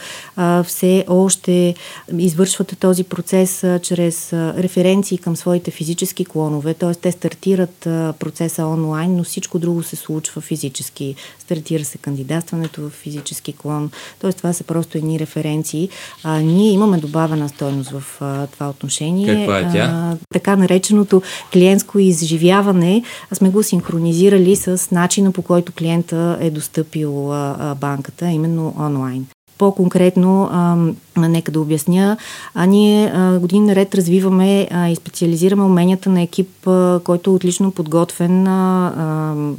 все 0.64 1.04
още 1.08 1.74
извършват 2.18 2.78
този 2.80 3.04
процес 3.04 3.64
чрез 3.82 4.32
референции 4.32 5.18
към 5.18 5.36
своите 5.36 5.70
физически 5.70 6.24
клонове, 6.24 6.74
т.е. 6.74 6.94
те 6.94 7.12
стартират 7.12 7.78
процеса 8.18 8.66
онлайн, 8.66 9.16
но 9.16 9.24
всичко 9.24 9.58
друго 9.58 9.82
се 9.82 9.96
случва 9.96 10.40
физически. 10.40 11.14
Стартира 11.38 11.84
се 11.84 11.98
кандидатстването 11.98 12.82
в 12.82 12.90
физически 12.90 13.52
клон, 13.52 13.90
т.е. 14.20 14.32
това 14.32 14.52
са 14.52 14.64
просто 14.64 14.98
едни 14.98 15.18
референции. 15.18 15.88
Ние 16.42 16.72
имаме 16.72 16.98
добавена 16.98 17.48
стойност 17.48 17.90
в 17.90 18.02
това 18.52 18.68
отношение. 18.68 19.26
Каква 19.36 19.58
е 19.58 19.72
тя? 19.72 20.16
Така 20.32 20.56
нареченото 20.56 21.22
клиентско 21.52 21.98
изживяване 21.98 23.02
сме 23.32 23.50
го 23.50 23.62
синхронизирали 23.62 24.56
с 24.56 24.90
начина 24.90 25.32
по 25.32 25.42
който 25.42 25.72
клиента 25.82 26.38
е 26.40 26.50
достъпил 26.50 27.12
банката, 27.76 28.26
именно 28.30 28.74
онлайн. 28.78 29.26
По-конкретно, 29.58 30.50
нека 31.16 31.52
да 31.52 31.60
обясня, 31.60 32.16
а 32.54 32.66
ние 32.66 33.12
години 33.38 33.66
наред 33.66 33.94
развиваме 33.94 34.68
и 34.90 34.96
специализираме 34.96 35.62
уменията 35.62 36.10
на 36.10 36.22
екип, 36.22 36.50
който 37.04 37.30
е 37.30 37.34
отлично 37.34 37.70
подготвен 37.70 38.44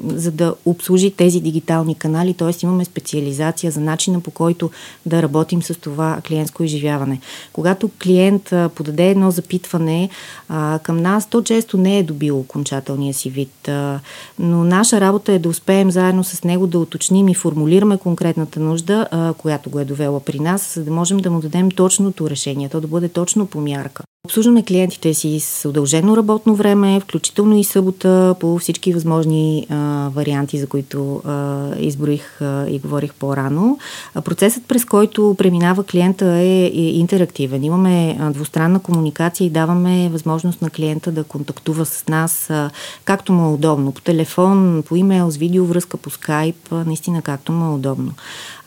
за 0.08 0.32
да 0.32 0.56
обслужи 0.66 1.12
тези 1.12 1.40
дигитални 1.40 1.96
канали, 1.96 2.34
т.е. 2.34 2.52
имаме 2.64 2.86
специализация 2.86 3.72
за 3.72 3.80
начина 3.80 4.20
по 4.20 4.32
който 4.32 4.72
да 5.06 5.22
работим 5.24 5.64
с 5.64 5.76
това 5.76 6.18
клиентско 6.28 6.64
изживяване. 6.64 7.20
Когато 7.54 7.90
клиент 8.04 8.54
подаде 8.76 9.10
едно 9.10 9.32
запитване 9.32 10.10
към 10.84 10.98
нас, 10.98 11.30
то 11.30 11.42
често 11.42 11.78
не 11.78 11.98
е 11.98 12.04
добило 12.04 12.40
окончателния 12.40 13.14
си 13.14 13.30
вид, 13.30 13.70
но 14.40 14.64
наша 14.64 15.02
работа 15.02 15.34
е 15.34 15.40
да 15.40 15.50
успеем 15.50 15.92
заедно 15.92 16.24
с 16.24 16.44
него 16.44 16.68
да 16.68 16.80
уточним 16.80 17.28
и 17.28 17.36
формулираме 17.36 17.98
конкретната 17.98 18.60
нужда, 18.60 19.08
която 19.38 19.70
го 19.70 19.80
е 19.80 19.86
довела 19.86 20.20
при 20.20 20.40
нас, 20.40 20.74
за 20.74 20.84
да 20.84 20.92
можем 20.92 21.18
да 21.18 21.32
му 21.32 21.43
дадем 21.44 21.72
точното 21.72 22.30
решение, 22.30 22.70
то 22.70 22.82
да 22.82 22.88
бъде 22.88 23.10
точно 23.10 23.48
по 23.48 23.62
мярка. 23.62 24.04
Обслужваме 24.27 24.63
клиентите 24.63 25.13
си 25.13 25.39
с 25.39 25.70
удължено 25.70 26.18
работно 26.18 26.56
време, 26.56 27.00
включително 27.00 27.58
и 27.58 27.63
събота, 27.63 28.36
по 28.39 28.58
всички 28.58 28.94
възможни 28.94 29.68
а, 29.70 30.10
варианти, 30.15 30.60
за 30.60 30.68
които 30.68 31.22
а, 31.25 31.68
изброих 31.80 32.42
а, 32.42 32.65
и 32.70 32.80
говорих 32.80 33.13
по-рано. 33.13 33.77
А, 34.15 34.22
процесът, 34.22 34.65
през 34.68 34.86
който 34.86 35.36
преминава 35.38 35.84
клиента 35.84 36.25
е, 36.25 36.65
е 36.65 36.82
интерактивен. 36.82 37.63
Имаме 37.63 38.18
а, 38.20 38.32
двустранна 38.32 38.80
комуникация 38.80 39.48
и 39.48 39.50
даваме 39.50 40.10
възможност 40.10 40.62
на 40.62 40.70
клиента 40.70 41.12
да 41.12 41.24
контактува 41.24 41.86
с 41.86 42.08
нас 42.08 42.50
а, 42.50 42.70
както 43.06 43.34
му 43.34 43.50
е 43.50 43.53
удобно. 43.53 43.92
По 43.92 44.01
телефон, 44.01 44.84
по 44.88 44.96
имейл, 44.96 45.32
с 45.32 45.38
видеовръзка, 45.38 45.98
по 45.98 46.10
скайп, 46.10 46.56
а, 46.72 46.75
наистина 46.75 47.22
както 47.22 47.51
му 47.51 47.72
е 47.72 47.75
удобно. 47.75 48.12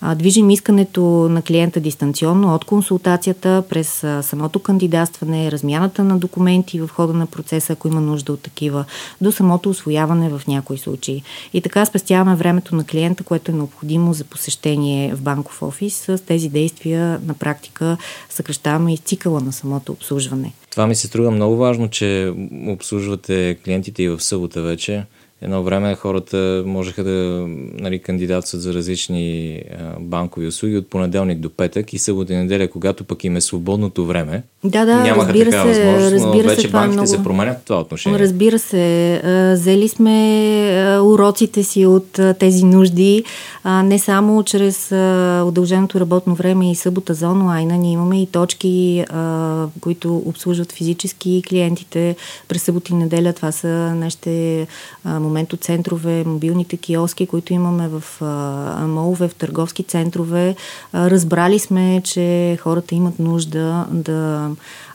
А, 0.00 0.14
движим 0.14 0.50
искането 0.50 1.02
на 1.28 1.42
клиента 1.42 1.80
дистанционно 1.80 2.54
от 2.54 2.64
консултацията 2.64 3.62
през 3.68 4.04
а, 4.04 4.22
самото 4.22 4.58
кандидатстване, 4.58 5.45
размяната 5.50 6.04
на 6.04 6.18
документи 6.18 6.80
в 6.80 6.88
хода 6.88 7.12
на 7.12 7.26
процеса, 7.26 7.72
ако 7.72 7.88
има 7.88 8.00
нужда 8.00 8.32
от 8.32 8.40
такива, 8.40 8.84
до 9.20 9.32
самото 9.32 9.70
освояване 9.70 10.28
в 10.28 10.42
някои 10.48 10.78
случаи. 10.78 11.22
И 11.52 11.60
така 11.60 11.84
спестяваме 11.84 12.36
времето 12.36 12.74
на 12.74 12.84
клиента, 12.84 13.24
което 13.24 13.50
е 13.50 13.54
необходимо 13.54 14.12
за 14.12 14.24
посещение 14.24 15.14
в 15.14 15.22
банков 15.22 15.62
офис. 15.62 15.94
С 15.94 16.18
тези 16.26 16.48
действия 16.48 17.20
на 17.26 17.34
практика 17.34 17.96
съкръщаваме 18.30 18.94
и 18.94 18.98
цикъла 18.98 19.40
на 19.40 19.52
самото 19.52 19.92
обслужване. 19.92 20.52
Това 20.70 20.86
ми 20.86 20.94
се 20.94 21.06
струва 21.06 21.30
много 21.30 21.56
важно, 21.56 21.90
че 21.90 22.32
обслужвате 22.66 23.58
клиентите 23.64 24.02
и 24.02 24.08
в 24.08 24.20
събота 24.20 24.62
вече 24.62 25.04
едно 25.42 25.62
време 25.62 25.94
хората 25.94 26.62
можеха 26.66 27.04
да 27.04 27.46
нали, 27.80 27.98
кандидатстват 27.98 28.62
за 28.62 28.74
различни 28.74 29.60
банкови 30.00 30.46
услуги 30.46 30.76
от 30.76 30.90
понеделник 30.90 31.38
до 31.38 31.50
петък 31.50 31.92
и 31.92 31.98
събота 31.98 32.32
и 32.32 32.36
неделя, 32.36 32.68
когато 32.68 33.04
пък 33.04 33.24
им 33.24 33.36
е 33.36 33.40
свободното 33.40 34.06
време. 34.06 34.42
Да, 34.64 34.84
да, 34.84 34.96
нямаха 34.96 35.28
разбира 35.28 35.50
такава 35.50 35.74
се, 35.74 35.84
възможност, 35.84 36.12
разбира 36.12 36.42
но 36.42 36.48
вече 36.48 36.60
се, 36.60 36.66
това 36.66 36.80
банките 36.80 36.94
е 36.94 37.02
много... 37.02 37.08
се 37.08 37.22
променят 37.22 37.58
в 37.58 37.64
това 37.64 37.80
отношение. 37.80 38.18
Разбира 38.18 38.58
се, 38.58 39.20
взели 39.54 39.88
сме 39.88 40.98
уроците 41.02 41.62
си 41.62 41.86
от 41.86 42.20
тези 42.38 42.64
нужди, 42.64 43.24
не 43.64 43.98
само 43.98 44.42
чрез 44.42 44.92
удълженото 45.46 46.00
работно 46.00 46.34
време 46.34 46.70
и 46.70 46.74
събота 46.74 47.14
за 47.14 47.28
онлайна, 47.28 47.76
ние 47.76 47.92
имаме 47.92 48.22
и 48.22 48.26
точки, 48.26 49.04
които 49.80 50.16
обслужват 50.16 50.72
физически 50.72 51.42
клиентите 51.48 52.16
през 52.48 52.62
събота 52.62 52.92
и 52.92 52.96
неделя. 52.96 53.32
Това 53.32 53.52
са 53.52 53.68
нашите 53.94 54.66
моментоцентрове, 55.26 56.24
мобилните 56.26 56.76
киоски, 56.76 57.26
които 57.26 57.52
имаме 57.52 57.88
в 57.88 58.20
молове, 58.86 59.28
в 59.28 59.34
търговски 59.34 59.82
центрове. 59.82 60.56
Разбрали 60.94 61.58
сме, 61.58 62.00
че 62.04 62.58
хората 62.62 62.94
имат 62.94 63.18
нужда 63.18 63.86
да 63.90 64.50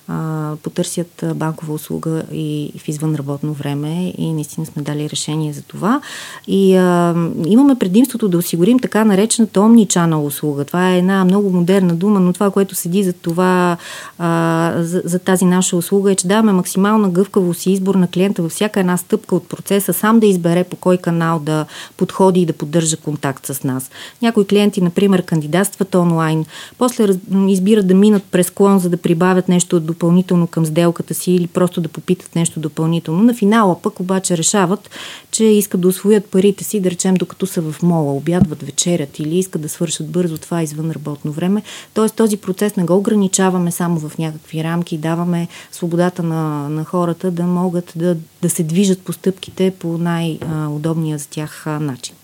а, 0.08 0.52
потърсят 0.64 1.24
банкова 1.36 1.74
услуга 1.74 2.24
и 2.32 2.74
в 2.78 2.88
извънработно 2.88 3.54
време 3.54 4.14
и 4.18 4.34
наистина 4.34 4.66
сме 4.66 4.82
дали 4.82 5.10
решение 5.10 5.54
за 5.54 5.62
това. 5.62 6.02
И 6.48 6.76
а, 6.76 7.16
имаме 7.46 7.76
предимството 7.76 8.28
да 8.28 8.38
осигурим 8.38 8.80
така 8.80 9.06
наречената 9.06 9.60
omni-channel 9.60 10.26
услуга. 10.26 10.66
Това 10.66 10.92
е 10.92 10.98
една 10.98 11.26
много 11.26 11.50
модерна 11.50 11.96
дума, 11.96 12.20
но 12.20 12.34
това, 12.34 12.52
което 12.52 12.76
седи 12.76 13.04
за 13.04 13.14
това, 13.14 13.78
а, 14.18 14.74
за, 14.78 15.02
за 15.06 15.20
тази 15.20 15.46
наша 15.46 15.78
услуга 15.78 16.12
е, 16.12 16.16
че 16.16 16.28
даваме 16.28 16.52
максимална 16.52 17.10
гъвкавост 17.10 17.66
и 17.66 17.72
избор 17.72 17.96
на 17.96 18.08
клиента 18.08 18.42
във 18.42 18.52
всяка 18.52 18.80
една 18.80 18.98
стъпка 18.98 19.36
от 19.36 19.50
процеса, 19.50 19.94
сам 19.94 20.20
да 20.20 20.28
избере 20.28 20.64
по 20.64 20.76
кой 20.76 20.98
канал 20.98 21.40
да 21.40 21.66
подходи 21.98 22.42
и 22.42 22.46
да 22.46 22.54
поддържа 22.54 22.98
контакт 22.98 23.46
с 23.46 23.64
нас. 23.64 23.92
Някои 24.22 24.46
клиенти, 24.46 24.82
например, 24.82 25.24
кандидатстват 25.24 25.96
онлайн, 25.96 26.46
после 26.78 27.08
избират 27.48 27.88
да 27.88 27.94
минат 27.94 28.24
през 28.24 28.50
клон, 28.50 28.80
за 28.80 28.90
да 28.90 28.98
прибавят 28.98 29.50
нещо 29.50 29.76
от 29.76 29.86
допълнително 29.92 30.48
към 30.48 30.66
сделката 30.66 31.14
си 31.14 31.32
или 31.32 31.48
просто 31.48 31.82
да 31.82 31.90
попитат 31.90 32.36
нещо 32.36 32.60
допълнително. 32.60 33.24
На 33.24 33.34
финала 33.34 33.82
пък 33.82 34.00
обаче 34.00 34.38
решават, 34.38 34.90
че 35.32 35.44
искат 35.44 35.82
да 35.82 35.88
освоят 35.88 36.26
парите 36.26 36.64
си, 36.64 36.80
да 36.80 36.92
речем, 36.92 37.14
докато 37.14 37.46
са 37.46 37.62
в 37.62 37.84
мола, 37.84 38.14
обядват, 38.14 38.64
вечерят 38.64 39.20
или 39.20 39.38
искат 39.38 39.62
да 39.62 39.70
свършат 39.70 40.10
бързо 40.10 40.38
това 40.38 40.62
извън 40.64 40.92
работно 40.92 41.32
време. 41.32 41.62
Тоест 41.94 42.16
този 42.16 42.38
процес 42.38 42.76
не 42.76 42.84
го 42.84 42.98
ограничаваме 42.98 43.72
само 43.72 44.00
в 44.00 44.18
някакви 44.18 44.64
рамки, 44.64 44.98
даваме 44.98 45.48
свободата 45.72 46.24
на, 46.24 46.70
на 46.70 46.84
хората 46.86 47.32
да 47.32 47.44
могат 47.44 47.94
да, 47.96 48.18
да 48.42 48.50
се 48.50 48.64
движат 48.64 49.02
по 49.02 49.14
стъпките 49.14 49.74
по 49.80 49.98
най-удобния 49.98 51.18
за 51.18 51.28
тях 51.28 51.66
начин. 51.66 52.16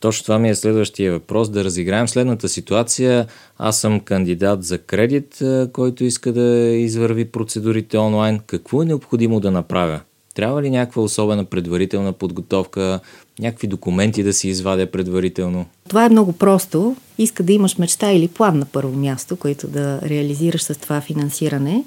Точно 0.00 0.24
това 0.24 0.38
ми 0.38 0.48
е 0.48 0.54
следващия 0.54 1.12
въпрос. 1.12 1.50
Да 1.50 1.64
разиграем 1.64 2.08
следната 2.08 2.48
ситуация. 2.48 3.26
Аз 3.58 3.80
съм 3.80 4.00
кандидат 4.00 4.64
за 4.64 4.78
кредит, 4.78 5.38
който 5.72 6.04
иска 6.04 6.32
да 6.32 6.66
извърви 6.66 7.24
процедурите 7.24 7.98
онлайн. 7.98 8.40
Какво 8.46 8.82
е 8.82 8.84
необходимо 8.84 9.40
да 9.40 9.50
направя? 9.50 10.00
Трябва 10.34 10.62
ли 10.62 10.70
някаква 10.70 11.02
особена 11.02 11.44
предварителна 11.44 12.12
подготовка, 12.12 13.00
някакви 13.38 13.66
документи 13.66 14.22
да 14.22 14.32
си 14.32 14.48
извадя 14.48 14.90
предварително? 14.90 15.66
Това 15.88 16.04
е 16.04 16.08
много 16.08 16.32
просто. 16.32 16.96
Иска 17.18 17.42
да 17.42 17.52
имаш 17.52 17.78
мечта 17.78 18.12
или 18.12 18.28
план 18.28 18.58
на 18.58 18.64
първо 18.64 18.96
място, 18.96 19.36
който 19.36 19.68
да 19.68 20.00
реализираш 20.04 20.62
с 20.62 20.74
това 20.74 21.00
финансиране. 21.00 21.84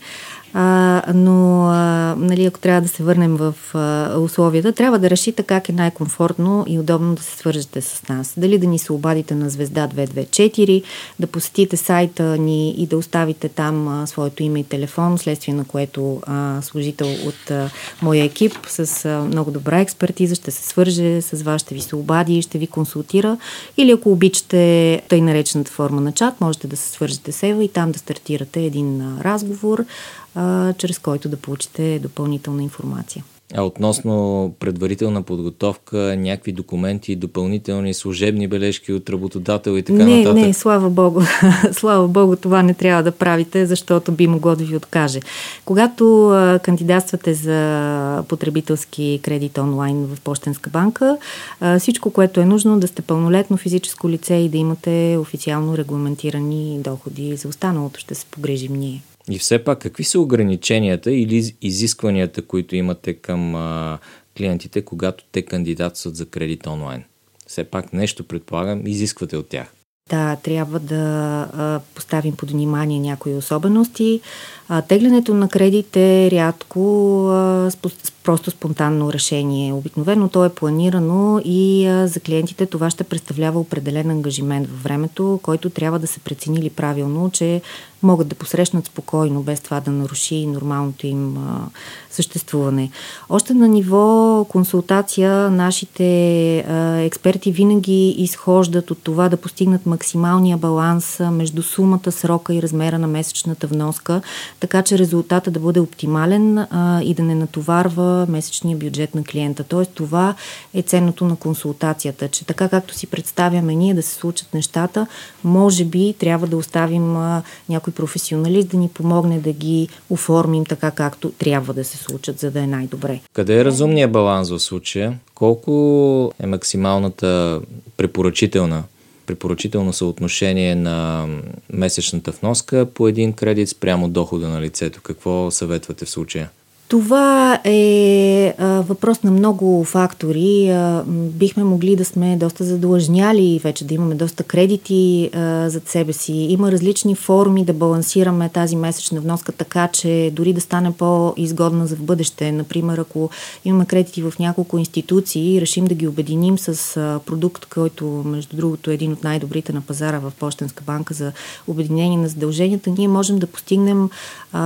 А, 0.53 1.03
но, 1.13 1.67
а, 1.67 2.15
нали, 2.17 2.45
ако 2.45 2.59
трябва 2.59 2.81
да 2.81 2.87
се 2.87 3.03
върнем 3.03 3.35
в 3.35 3.55
а, 3.73 4.17
условията, 4.19 4.71
трябва 4.71 4.99
да 4.99 5.09
решите 5.09 5.43
как 5.43 5.69
е 5.69 5.73
най-комфортно 5.73 6.65
и 6.67 6.79
удобно 6.79 7.15
да 7.15 7.21
се 7.21 7.37
свържете 7.37 7.81
с 7.81 8.07
нас. 8.09 8.33
Дали 8.37 8.57
да 8.57 8.67
ни 8.67 8.79
се 8.79 8.93
обадите 8.93 9.35
на 9.35 9.49
звезда 9.49 9.87
224, 9.87 10.83
да 11.19 11.27
посетите 11.27 11.77
сайта 11.77 12.23
ни 12.23 12.71
и 12.71 12.87
да 12.87 12.97
оставите 12.97 13.49
там 13.49 13.87
а, 13.87 14.07
своето 14.07 14.43
име 14.43 14.59
и 14.59 14.63
телефон, 14.63 15.17
следствие 15.17 15.53
на 15.53 15.65
което 15.65 16.21
а, 16.27 16.61
служител 16.61 17.07
от 17.27 17.51
а, 17.51 17.69
моя 18.01 18.23
екип 18.23 18.53
с 18.67 19.05
а, 19.05 19.23
много 19.23 19.51
добра 19.51 19.79
експертиза 19.79 20.35
ще 20.35 20.51
се 20.51 20.67
свърже 20.67 21.21
с 21.21 21.43
вас, 21.43 21.61
ще 21.61 21.75
ви 21.75 21.81
се 21.81 21.95
обади 21.95 22.41
ще 22.41 22.57
ви 22.57 22.67
консултира. 22.67 23.37
Или 23.77 23.91
ако 23.91 24.11
обичате 24.11 25.01
тъй 25.09 25.21
наречената 25.21 25.71
форма 25.71 26.01
на 26.01 26.11
чат, 26.11 26.41
можете 26.41 26.67
да 26.67 26.77
се 26.77 26.89
свържете 26.89 27.31
с 27.31 27.43
Ева 27.43 27.63
и 27.63 27.69
там 27.69 27.91
да 27.91 27.99
стартирате 27.99 28.61
един 28.61 29.01
а, 29.01 29.23
разговор 29.23 29.85
а, 30.35 30.73
чрез 30.73 30.99
който 30.99 31.29
да 31.29 31.37
получите 31.37 31.99
допълнителна 31.99 32.63
информация. 32.63 33.23
А 33.53 33.63
относно 33.63 34.53
предварителна 34.59 35.21
подготовка, 35.21 36.15
някакви 36.17 36.51
документи, 36.51 37.15
допълнителни 37.15 37.93
служебни 37.93 38.47
бележки 38.47 38.93
от 38.93 39.09
работодател 39.09 39.77
и 39.77 39.83
така 39.83 40.05
не, 40.05 40.17
нататък? 40.17 40.41
Не, 40.41 40.53
слава 40.53 40.89
Богу. 40.89 41.21
слава 41.71 42.07
Богу, 42.07 42.35
това 42.35 42.63
не 42.63 42.73
трябва 42.73 43.03
да 43.03 43.11
правите, 43.11 43.65
защото 43.65 44.11
би 44.11 44.27
могло 44.27 44.55
да 44.55 44.63
ви 44.63 44.75
откаже. 44.75 45.19
Когато 45.65 46.29
а, 46.29 46.59
кандидатствате 46.63 47.33
за 47.33 48.23
потребителски 48.27 49.19
кредит 49.23 49.57
онлайн 49.57 50.05
в 50.05 50.21
Почтенска 50.21 50.69
банка, 50.69 51.17
а, 51.59 51.79
всичко, 51.79 52.11
което 52.11 52.39
е 52.39 52.45
нужно, 52.45 52.79
да 52.79 52.87
сте 52.87 53.01
пълнолетно 53.01 53.57
физическо 53.57 54.09
лице 54.09 54.35
и 54.35 54.49
да 54.49 54.57
имате 54.57 55.17
официално 55.19 55.77
регламентирани 55.77 56.79
доходи. 56.79 57.35
За 57.35 57.47
останалото 57.47 57.99
ще 57.99 58.15
се 58.15 58.25
погрежим 58.25 58.73
ние. 58.73 59.01
И 59.29 59.39
все 59.39 59.63
пак, 59.63 59.79
какви 59.79 60.03
са 60.03 60.19
ограниченията 60.19 61.11
или 61.11 61.55
изискванията, 61.61 62.41
които 62.41 62.75
имате 62.75 63.13
към 63.13 63.55
а, 63.55 63.99
клиентите, 64.37 64.81
когато 64.81 65.23
те 65.31 65.41
кандидатстват 65.41 66.15
за 66.15 66.25
кредит 66.25 66.67
онлайн? 66.67 67.03
Все 67.47 67.63
пак 67.63 67.93
нещо, 67.93 68.23
предполагам, 68.23 68.87
изисквате 68.87 69.37
от 69.37 69.49
тях. 69.49 69.73
Да, 70.09 70.35
трябва 70.43 70.79
да 70.79 71.41
а, 71.53 71.79
поставим 71.95 72.35
под 72.35 72.51
внимание 72.51 72.99
някои 72.99 73.35
особености. 73.35 74.21
А, 74.67 74.81
теглянето 74.81 75.33
на 75.33 75.49
кредит 75.49 75.95
е 75.97 76.31
рядко 76.31 77.25
а, 77.27 77.71
спо, 77.71 77.89
просто 78.23 78.51
спонтанно 78.51 79.13
решение. 79.13 79.73
Обикновено 79.73 80.29
то 80.29 80.45
е 80.45 80.49
планирано 80.49 81.41
и 81.45 81.87
а, 81.87 82.07
за 82.07 82.19
клиентите 82.19 82.65
това 82.65 82.89
ще 82.89 83.03
представлява 83.03 83.59
определен 83.59 84.09
ангажимент 84.09 84.67
във 84.67 84.83
времето, 84.83 85.39
който 85.43 85.69
трябва 85.69 85.99
да 85.99 86.07
се 86.07 86.19
преценили 86.19 86.69
правилно, 86.69 87.29
че 87.33 87.61
могат 88.03 88.27
да 88.27 88.35
посрещнат 88.35 88.85
спокойно, 88.85 89.41
без 89.41 89.61
това 89.61 89.79
да 89.79 89.91
наруши 89.91 90.45
нормалното 90.45 91.07
им 91.07 91.37
а, 91.37 91.67
съществуване. 92.09 92.91
Още 93.29 93.53
на 93.53 93.67
ниво 93.67 94.45
консултация 94.49 95.49
нашите 95.49 96.59
а, 96.59 96.97
експерти 96.97 97.51
винаги 97.51 98.09
изхождат 98.09 98.91
от 98.91 99.03
това 99.03 99.29
да 99.29 99.37
постигнат 99.37 99.85
максималния 99.85 100.57
баланс 100.57 101.19
между 101.31 101.63
сумата, 101.63 102.11
срока 102.11 102.53
и 102.53 102.61
размера 102.61 102.99
на 102.99 103.07
месечната 103.07 103.67
вноска, 103.67 104.21
така 104.59 104.81
че 104.81 104.97
резултата 104.97 105.51
да 105.51 105.59
бъде 105.59 105.79
оптимален 105.79 106.57
а, 106.57 107.01
и 107.01 107.13
да 107.13 107.23
не 107.23 107.35
натоварва 107.35 108.10
месечния 108.29 108.77
бюджет 108.77 109.15
на 109.15 109.23
клиента. 109.23 109.63
Тоест 109.63 109.91
това 109.91 110.35
е 110.73 110.81
ценното 110.81 111.25
на 111.25 111.35
консултацията, 111.35 112.27
че 112.27 112.45
така 112.45 112.69
както 112.69 112.93
си 112.93 113.07
представяме 113.07 113.75
ние 113.75 113.93
да 113.93 114.01
се 114.01 114.15
случат 114.15 114.53
нещата, 114.53 115.07
може 115.43 115.85
би 115.85 116.15
трябва 116.19 116.47
да 116.47 116.57
оставим 116.57 117.17
а, 117.17 117.43
някой 117.69 117.93
професионалист 117.93 118.67
да 118.67 118.77
ни 118.77 118.89
помогне 118.89 119.39
да 119.39 119.53
ги 119.53 119.87
оформим 120.09 120.65
така 120.65 120.91
както 120.91 121.31
трябва 121.31 121.73
да 121.73 121.83
се 121.83 121.97
случат, 121.97 122.39
за 122.39 122.51
да 122.51 122.59
е 122.59 122.67
най-добре. 122.67 123.19
Къде 123.33 123.59
е 123.59 123.65
разумният 123.65 124.11
баланс 124.11 124.49
в 124.49 124.59
случая? 124.59 125.19
Колко 125.35 126.33
е 126.39 126.45
максималната 126.45 127.61
препоръчителна 127.97 128.83
препоръчително 129.25 129.93
съотношение 129.93 130.75
на 130.75 131.27
месечната 131.73 132.31
вноска 132.31 132.85
по 132.93 133.07
един 133.07 133.33
кредит 133.33 133.69
спрямо 133.69 134.09
дохода 134.09 134.49
на 134.49 134.61
лицето. 134.61 135.01
Какво 135.03 135.51
съветвате 135.51 136.05
в 136.05 136.09
случая? 136.09 136.49
Това 136.91 137.59
е 137.63 138.53
а, 138.57 138.65
въпрос 138.67 139.23
на 139.23 139.31
много 139.31 139.83
фактори. 139.83 140.69
А, 140.69 141.03
бихме 141.07 141.63
могли 141.63 141.95
да 141.95 142.05
сме 142.05 142.37
доста 142.37 142.63
задлъжняли, 142.63 143.59
вече 143.63 143.85
да 143.85 143.93
имаме 143.93 144.15
доста 144.15 144.43
кредити 144.43 145.29
а, 145.33 145.69
зад 145.69 145.87
себе 145.87 146.13
си. 146.13 146.33
Има 146.33 146.71
различни 146.71 147.15
форми 147.15 147.65
да 147.65 147.73
балансираме 147.73 148.49
тази 148.49 148.75
месечна 148.75 149.21
вноска 149.21 149.51
така, 149.51 149.87
че 149.87 150.31
дори 150.33 150.53
да 150.53 150.61
стане 150.61 150.91
по-изгодна 150.91 151.87
за 151.87 151.95
в 151.95 152.01
бъдеще. 152.01 152.51
Например, 152.51 152.97
ако 152.97 153.29
имаме 153.65 153.85
кредити 153.85 154.21
в 154.21 154.33
няколко 154.39 154.77
институции 154.77 155.55
и 155.55 155.61
решим 155.61 155.85
да 155.85 155.95
ги 155.95 156.07
обединим 156.07 156.57
с 156.57 156.97
а, 156.97 157.19
продукт, 157.25 157.65
който, 157.65 158.05
между 158.05 158.57
другото, 158.57 158.91
е 158.91 158.93
един 158.93 159.13
от 159.13 159.23
най-добрите 159.23 159.73
на 159.73 159.81
пазара 159.81 160.19
в 160.19 160.31
Пощенска 160.39 160.83
банка 160.83 161.13
за 161.13 161.31
обединение 161.67 162.17
на 162.17 162.27
задълженията, 162.27 162.89
ние 162.89 163.07
можем 163.07 163.39
да 163.39 163.47
постигнем 163.47 164.09
а, 164.53 164.61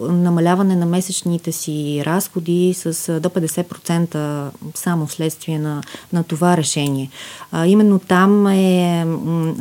намаляване 0.00 0.76
на 0.76 0.86
месечните 0.86 1.45
месечните 1.46 1.52
си 1.52 2.02
разходи 2.06 2.74
с 2.74 3.20
до 3.20 3.28
50% 3.28 4.50
само 4.74 5.06
вследствие 5.06 5.58
на, 5.58 5.82
на 6.12 6.24
това 6.24 6.56
решение. 6.56 7.10
А, 7.52 7.66
именно 7.66 7.98
там 7.98 8.46
е 8.46 9.06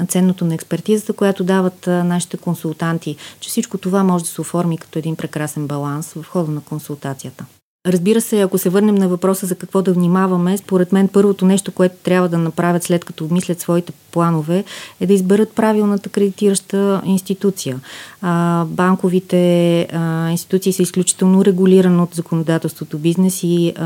ценното 0.08 0.46
на 0.46 0.54
експертизата, 0.54 1.14
която 1.14 1.44
дават 1.44 1.88
нашите 1.88 2.38
консултанти, 2.38 3.16
че 3.40 3.50
всичко 3.50 3.78
това 3.78 4.04
може 4.04 4.24
да 4.24 4.30
се 4.30 4.42
оформи 4.42 4.78
като 4.78 5.00
един 5.00 5.16
прекрасен 5.16 5.68
баланс 5.68 6.14
в 6.14 6.24
хода 6.24 6.52
на 6.52 6.62
консултацията. 6.62 7.46
Разбира 7.88 8.22
се, 8.22 8.42
ако 8.42 8.58
се 8.58 8.70
върнем 8.70 8.96
на 8.96 9.08
въпроса 9.08 9.46
за 9.46 9.56
какво 9.56 9.82
да 9.82 9.94
внимаваме, 9.94 10.58
според 10.58 10.92
мен 10.92 11.08
първото 11.08 11.46
нещо, 11.46 11.72
което 11.72 11.96
трябва 12.04 12.30
да 12.30 12.38
направят 12.38 12.84
след 12.84 13.06
като 13.06 13.26
обмислят 13.26 13.60
своите 13.60 13.94
планове, 14.12 14.64
е 15.00 15.06
да 15.08 15.14
изберат 15.14 15.54
правилната 15.54 16.10
кредитираща 16.10 17.02
институция. 17.06 17.80
А, 18.22 18.66
банковите 18.66 19.82
а, 19.94 20.30
институции 20.32 20.74
са 20.74 20.84
изключително 20.84 21.46
регулирани 21.46 22.02
от 22.02 22.16
законодателството 22.16 22.98
бизнес 22.98 23.44
и 23.44 23.74
а, 23.76 23.86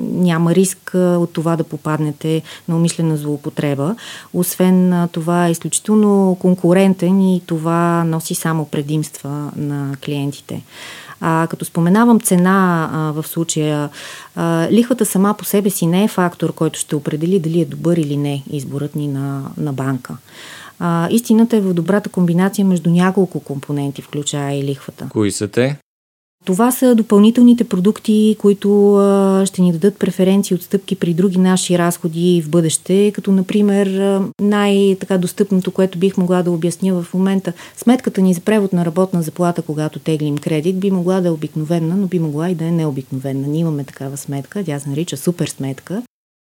няма 0.00 0.54
риск 0.54 0.90
от 0.94 1.32
това 1.32 1.56
да 1.56 1.64
попаднете 1.64 2.42
на 2.68 2.76
умишлена 2.76 3.16
злоупотреба. 3.16 3.96
Освен 4.34 4.92
а, 4.92 5.08
това 5.08 5.46
е 5.46 5.50
изключително 5.50 6.36
конкурентен 6.40 7.20
и 7.20 7.42
това 7.46 8.04
носи 8.04 8.34
само 8.34 8.64
предимства 8.64 9.50
на 9.56 9.96
клиентите. 10.04 10.62
А, 11.20 11.46
като 11.50 11.64
споменавам 11.64 12.20
цена 12.20 12.90
а, 12.92 13.22
в 13.22 13.28
случая, 13.28 13.88
а, 14.36 14.68
лихвата 14.70 15.06
сама 15.06 15.34
по 15.38 15.44
себе 15.44 15.70
си 15.70 15.86
не 15.86 16.04
е 16.04 16.08
фактор, 16.08 16.52
който 16.52 16.78
ще 16.78 16.96
определи 16.96 17.38
дали 17.38 17.60
е 17.60 17.64
добър 17.64 17.96
или 17.96 18.16
не 18.16 18.42
изборът 18.50 18.94
ни 18.94 19.08
на, 19.08 19.42
на 19.56 19.72
банка. 19.72 20.16
А, 20.78 21.08
истината 21.10 21.56
е 21.56 21.60
в 21.60 21.74
добрата 21.74 22.08
комбинация 22.08 22.64
между 22.64 22.90
няколко 22.90 23.40
компоненти, 23.40 24.02
включая 24.02 24.58
и 24.58 24.64
лихвата. 24.64 25.06
Кои 25.12 25.32
са 25.32 25.48
те? 25.48 25.76
Това 26.50 26.70
са 26.70 26.94
допълнителните 26.94 27.64
продукти, 27.64 28.36
които 28.38 28.68
ще 29.46 29.62
ни 29.62 29.72
дадат 29.72 29.98
преференции 29.98 30.54
отстъпки 30.54 30.96
при 30.96 31.14
други 31.14 31.38
наши 31.38 31.78
разходи 31.78 32.42
в 32.42 32.50
бъдеще, 32.50 33.12
като 33.14 33.32
например 33.32 34.20
най-така 34.40 35.18
достъпното, 35.18 35.70
което 35.70 35.98
бих 35.98 36.16
могла 36.16 36.42
да 36.42 36.50
обясня 36.50 37.02
в 37.02 37.14
момента. 37.14 37.52
Сметката 37.76 38.20
ни 38.20 38.34
за 38.34 38.40
превод 38.40 38.72
на 38.72 38.84
работна 38.84 39.22
заплата, 39.22 39.62
когато 39.62 39.98
теглим 39.98 40.38
кредит, 40.38 40.80
би 40.80 40.90
могла 40.90 41.20
да 41.20 41.28
е 41.28 41.30
обикновена, 41.30 41.96
но 41.96 42.06
би 42.06 42.18
могла 42.18 42.50
и 42.50 42.54
да 42.54 42.64
е 42.64 42.70
необикновена. 42.70 43.48
Ние 43.48 43.60
имаме 43.60 43.84
такава 43.84 44.16
сметка, 44.16 44.64
тя 44.64 44.78
се 44.78 44.88
нарича 44.88 45.16
супер 45.16 45.46
сметка. 45.46 46.02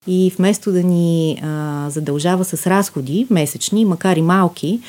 И 0.07 0.33
вместо 0.37 0.71
да 0.71 0.83
ни 0.83 1.39
а, 1.43 1.85
задължава 1.89 2.45
с 2.45 2.67
разходи 2.67 3.27
месечни, 3.29 3.85
макар 3.85 4.17
и 4.17 4.21
малки, 4.21 4.79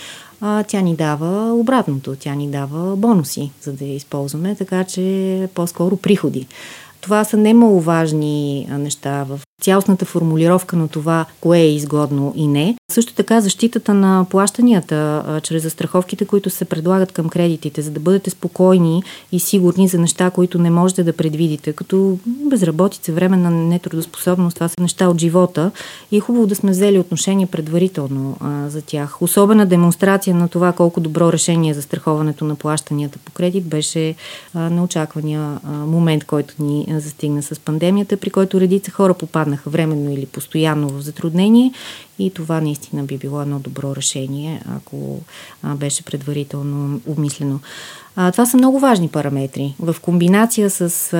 а, 0.40 0.62
тя 0.62 0.80
ни 0.80 0.96
дава 0.96 1.54
обратното, 1.54 2.16
тя 2.20 2.34
ни 2.34 2.50
дава 2.50 2.96
бонуси, 2.96 3.50
за 3.62 3.72
да 3.72 3.84
я 3.84 3.94
използваме, 3.94 4.54
така 4.54 4.84
че 4.84 5.48
по-скоро 5.54 5.96
приходи. 5.96 6.46
Това 7.00 7.24
са 7.24 7.36
немаловажни 7.36 8.66
неща 8.70 9.24
в 9.28 9.40
цялостната 9.62 10.04
формулировка 10.04 10.76
на 10.76 10.88
това, 10.88 11.24
кое 11.40 11.58
е 11.58 11.74
изгодно 11.74 12.32
и 12.36 12.46
не. 12.46 12.76
Също 12.92 13.14
така 13.14 13.40
защитата 13.40 13.94
на 13.94 14.26
плащанията 14.30 15.24
а, 15.26 15.40
чрез 15.40 15.62
застраховките, 15.62 16.24
които 16.24 16.50
се 16.50 16.64
предлагат 16.64 17.12
към 17.12 17.28
кредитите, 17.28 17.82
за 17.82 17.90
да 17.90 18.00
бъдете 18.00 18.30
спокойни 18.30 19.02
и 19.32 19.40
сигурни 19.40 19.88
за 19.88 19.98
неща, 19.98 20.30
които 20.30 20.58
не 20.58 20.70
можете 20.70 21.04
да 21.04 21.12
предвидите, 21.12 21.72
като 21.72 22.18
безработица, 22.26 23.12
време 23.12 23.36
на 23.36 23.50
нетрудоспособност, 23.50 24.54
това 24.54 24.68
са 24.68 24.74
неща 24.80 25.08
от 25.08 25.20
живота 25.20 25.70
и 26.10 26.16
е 26.16 26.20
хубаво 26.20 26.46
да 26.46 26.54
сме 26.54 26.70
взели 26.70 26.98
отношение 26.98 27.46
предварително 27.46 28.36
а, 28.40 28.68
за 28.68 28.82
тях. 28.82 29.22
Особена 29.22 29.66
демонстрация 29.66 30.36
на 30.36 30.48
това 30.48 30.72
колко 30.72 31.00
добро 31.00 31.32
решение 31.32 31.74
за 31.74 31.82
страховането 31.82 32.44
на 32.44 32.54
плащанията 32.54 33.18
по 33.18 33.32
кредит 33.32 33.64
беше 33.64 34.14
а, 34.54 34.70
неочаквания 34.70 35.40
а, 35.64 35.70
момент, 35.70 36.24
който 36.24 36.54
ни 36.58 36.86
застигна 36.90 37.42
с 37.42 37.60
пандемията, 37.60 38.16
при 38.16 38.30
който 38.30 38.60
редица 38.60 38.90
хора 38.90 39.14
попаднаха 39.14 39.51
временно 39.66 40.12
или 40.12 40.26
постоянно 40.26 40.88
в 40.88 41.00
затруднение 41.00 41.72
и 42.18 42.30
това 42.30 42.60
наистина 42.60 43.02
би 43.02 43.18
било 43.18 43.42
едно 43.42 43.58
добро 43.58 43.96
решение, 43.96 44.62
ако 44.76 45.20
беше 45.76 46.04
предварително 46.04 47.00
обмислено. 47.06 47.60
А, 48.16 48.32
това 48.32 48.46
са 48.46 48.56
много 48.56 48.78
важни 48.78 49.08
параметри. 49.08 49.74
В 49.78 49.96
комбинация 50.02 50.70
с 50.70 51.12
а, 51.12 51.16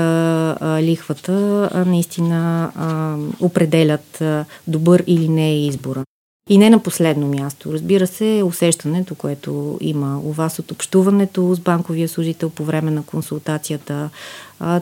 а, 0.61 0.83
лихвата 0.83 1.69
а, 1.73 1.85
наистина 1.85 2.71
а, 2.77 3.17
определят 3.41 4.21
а, 4.21 4.45
добър 4.67 5.05
или 5.07 5.29
не 5.29 5.51
е 5.51 5.67
избора. 5.67 6.05
И 6.49 6.59
не 6.59 6.71
на 6.71 6.83
последно 6.83 7.27
място, 7.29 7.73
разбира 7.73 8.07
се, 8.07 8.43
усещането, 8.45 9.15
което 9.15 9.79
има 9.81 10.21
у 10.25 10.33
вас 10.33 10.59
от 10.59 10.71
общуването 10.71 11.55
с 11.55 11.61
банковия 11.61 12.09
служител 12.09 12.51
по 12.51 12.65
време 12.65 12.91
на 12.91 13.03
консултацията. 13.03 14.11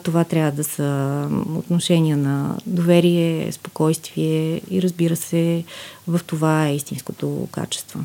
Това 0.03 0.25
трябва 0.25 0.53
да 0.53 0.65
са 0.65 1.29
отношения 1.57 2.17
на 2.17 2.59
доверие, 2.67 3.53
спокойствие 3.53 4.61
и 4.71 4.83
разбира 4.83 5.17
се, 5.17 5.65
в 6.09 6.21
това 6.27 6.67
е 6.67 6.75
истинското 6.75 7.49
качество. 7.53 8.01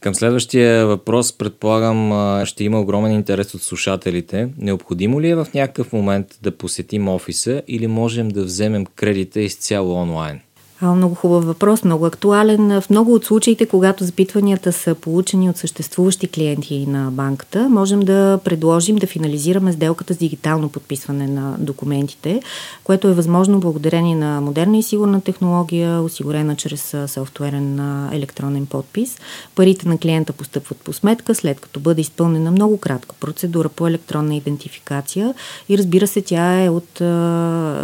Към 0.00 0.14
следващия 0.14 0.86
въпрос, 0.86 1.38
предполагам, 1.38 2.44
ще 2.46 2.64
има 2.64 2.80
огромен 2.80 3.12
интерес 3.12 3.54
от 3.54 3.62
слушателите. 3.62 4.48
Необходимо 4.58 5.20
ли 5.20 5.28
е 5.28 5.34
в 5.34 5.46
някакъв 5.54 5.92
момент 5.92 6.26
да 6.42 6.56
посетим 6.56 7.08
офиса 7.08 7.62
или 7.68 7.86
можем 7.86 8.28
да 8.28 8.44
вземем 8.44 8.86
кредита 8.86 9.40
изцяло 9.40 9.94
онлайн? 9.94 10.40
Много 10.82 11.14
хубав 11.14 11.44
въпрос, 11.44 11.84
много 11.84 12.06
актуален. 12.06 12.80
В 12.80 12.90
много 12.90 13.14
от 13.14 13.24
случаите, 13.24 13.66
когато 13.66 14.04
запитванията 14.04 14.72
са 14.72 14.94
получени 14.94 15.50
от 15.50 15.56
съществуващи 15.56 16.28
клиенти 16.28 16.86
на 16.86 17.10
банката, 17.10 17.68
можем 17.68 18.00
да 18.00 18.38
предложим 18.44 18.96
да 18.96 19.06
финализираме 19.06 19.72
сделката 19.72 20.14
с 20.14 20.16
дигитално 20.16 20.68
подписване 20.68 21.26
на 21.26 21.56
документите, 21.58 22.42
което 22.84 23.08
е 23.08 23.12
възможно 23.12 23.60
благодарение 23.60 24.16
на 24.16 24.40
модерна 24.40 24.78
и 24.78 24.82
сигурна 24.82 25.20
технология, 25.20 26.02
осигурена 26.02 26.56
чрез 26.56 26.96
софтуерен 27.06 27.80
електронен 28.12 28.66
подпис. 28.66 29.18
Парите 29.54 29.88
на 29.88 29.98
клиента 29.98 30.32
постъпват 30.32 30.78
по 30.78 30.92
сметка, 30.92 31.34
след 31.34 31.60
като 31.60 31.80
бъде 31.80 32.00
изпълнена 32.00 32.50
много 32.50 32.78
кратка 32.78 33.14
процедура 33.20 33.68
по 33.68 33.86
електронна 33.86 34.36
идентификация 34.36 35.34
и 35.68 35.78
разбира 35.78 36.06
се, 36.06 36.22
тя 36.22 36.64
е 36.64 36.70
от 36.70 37.00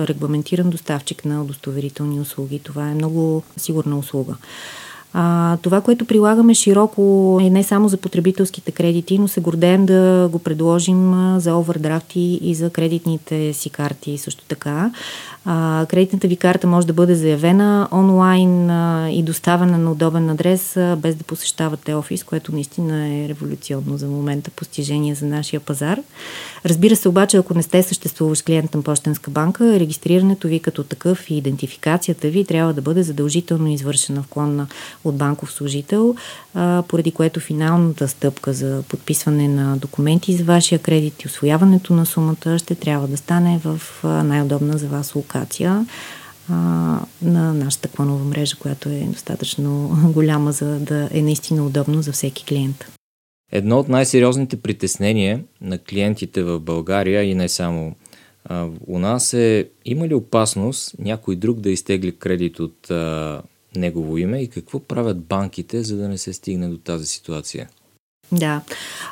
регламентиран 0.06 0.70
доставчик 0.70 1.24
на 1.24 1.42
удостоверителни 1.42 2.20
услуги. 2.20 2.58
Това 2.58 2.81
Това 2.82 2.90
е 2.90 2.94
много 2.94 3.42
сигурна 3.56 3.98
услуга. 3.98 4.34
А, 5.12 5.56
това, 5.56 5.80
което 5.80 6.04
прилагаме 6.04 6.54
широко 6.54 7.38
е 7.42 7.50
не 7.50 7.62
само 7.62 7.88
за 7.88 7.96
потребителските 7.96 8.72
кредити, 8.72 9.18
но 9.18 9.28
се 9.28 9.40
гордеем 9.40 9.86
да 9.86 10.28
го 10.32 10.38
предложим 10.38 11.14
за 11.38 11.54
овердрафти 11.56 12.38
и 12.42 12.54
за 12.54 12.70
кредитните 12.70 13.52
си 13.52 13.70
карти 13.70 14.18
също 14.18 14.44
така. 14.48 14.90
А, 15.44 15.86
кредитната 15.88 16.28
ви 16.28 16.36
карта 16.36 16.66
може 16.66 16.86
да 16.86 16.92
бъде 16.92 17.14
заявена 17.14 17.88
онлайн 17.92 18.70
а, 18.70 19.10
и 19.10 19.22
доставена 19.22 19.78
на 19.78 19.92
удобен 19.92 20.30
адрес, 20.30 20.76
а, 20.76 20.96
без 20.96 21.14
да 21.14 21.24
посещавате 21.24 21.94
офис, 21.94 22.24
което 22.24 22.52
наистина 22.52 23.08
е 23.08 23.28
революционно 23.28 23.96
за 23.96 24.06
момента 24.06 24.50
постижение 24.50 25.14
за 25.14 25.26
нашия 25.26 25.60
пазар. 25.60 26.00
Разбира 26.66 26.96
се, 26.96 27.08
обаче, 27.08 27.36
ако 27.36 27.54
не 27.54 27.62
сте 27.62 27.82
съществуващ 27.82 28.44
клиент 28.44 28.74
на 28.74 28.82
Почтенска 28.82 29.30
банка, 29.30 29.80
регистрирането 29.80 30.48
ви 30.48 30.60
като 30.60 30.82
такъв 30.82 31.30
и 31.30 31.36
идентификацията 31.36 32.28
ви 32.28 32.44
трябва 32.44 32.72
да 32.72 32.82
бъде 32.82 33.02
задължително 33.02 33.68
извършена 33.68 34.22
в 34.22 34.26
клонна 34.26 34.66
от 35.04 35.16
банков 35.16 35.52
служител, 35.52 36.14
а, 36.54 36.82
поради 36.88 37.10
което 37.10 37.40
финалната 37.40 38.08
стъпка 38.08 38.52
за 38.52 38.82
подписване 38.88 39.48
на 39.48 39.76
документи 39.76 40.36
за 40.36 40.44
вашия 40.44 40.78
кредит 40.78 41.22
и 41.22 41.26
освояването 41.26 41.94
на 41.94 42.06
сумата 42.06 42.58
ще 42.58 42.74
трябва 42.74 43.08
да 43.08 43.16
стане 43.16 43.60
в 43.64 43.80
най-удобна 44.04 44.78
за 44.78 44.88
вас 44.88 45.16
локация 45.34 45.86
а, 46.50 46.54
на 47.22 47.54
нашата 47.54 47.88
клонова 47.88 48.24
мрежа, 48.24 48.56
която 48.56 48.88
е 48.88 49.00
достатъчно 49.00 49.90
голяма, 50.14 50.52
за 50.52 50.78
да 50.78 51.08
е 51.12 51.22
наистина 51.22 51.66
удобно 51.66 52.02
за 52.02 52.12
всеки 52.12 52.44
клиент. 52.44 52.84
Едно 53.52 53.78
от 53.78 53.88
най-сериозните 53.88 54.56
притеснения 54.56 55.40
на 55.60 55.78
клиентите 55.78 56.42
в 56.42 56.60
България 56.60 57.22
и 57.22 57.34
не 57.34 57.48
само 57.48 57.94
а, 58.44 58.68
у 58.86 58.98
нас 58.98 59.32
е 59.34 59.68
има 59.84 60.08
ли 60.08 60.14
опасност 60.14 60.94
някой 60.98 61.36
друг 61.36 61.60
да 61.60 61.70
изтегли 61.70 62.16
кредит 62.16 62.60
от 62.60 62.90
а, 62.90 63.42
негово 63.76 64.18
име 64.18 64.42
и 64.42 64.48
какво 64.48 64.80
правят 64.80 65.20
банките, 65.20 65.82
за 65.82 65.96
да 65.96 66.08
не 66.08 66.18
се 66.18 66.32
стигне 66.32 66.68
до 66.68 66.78
тази 66.78 67.06
ситуация? 67.06 67.68
Да. 68.32 68.60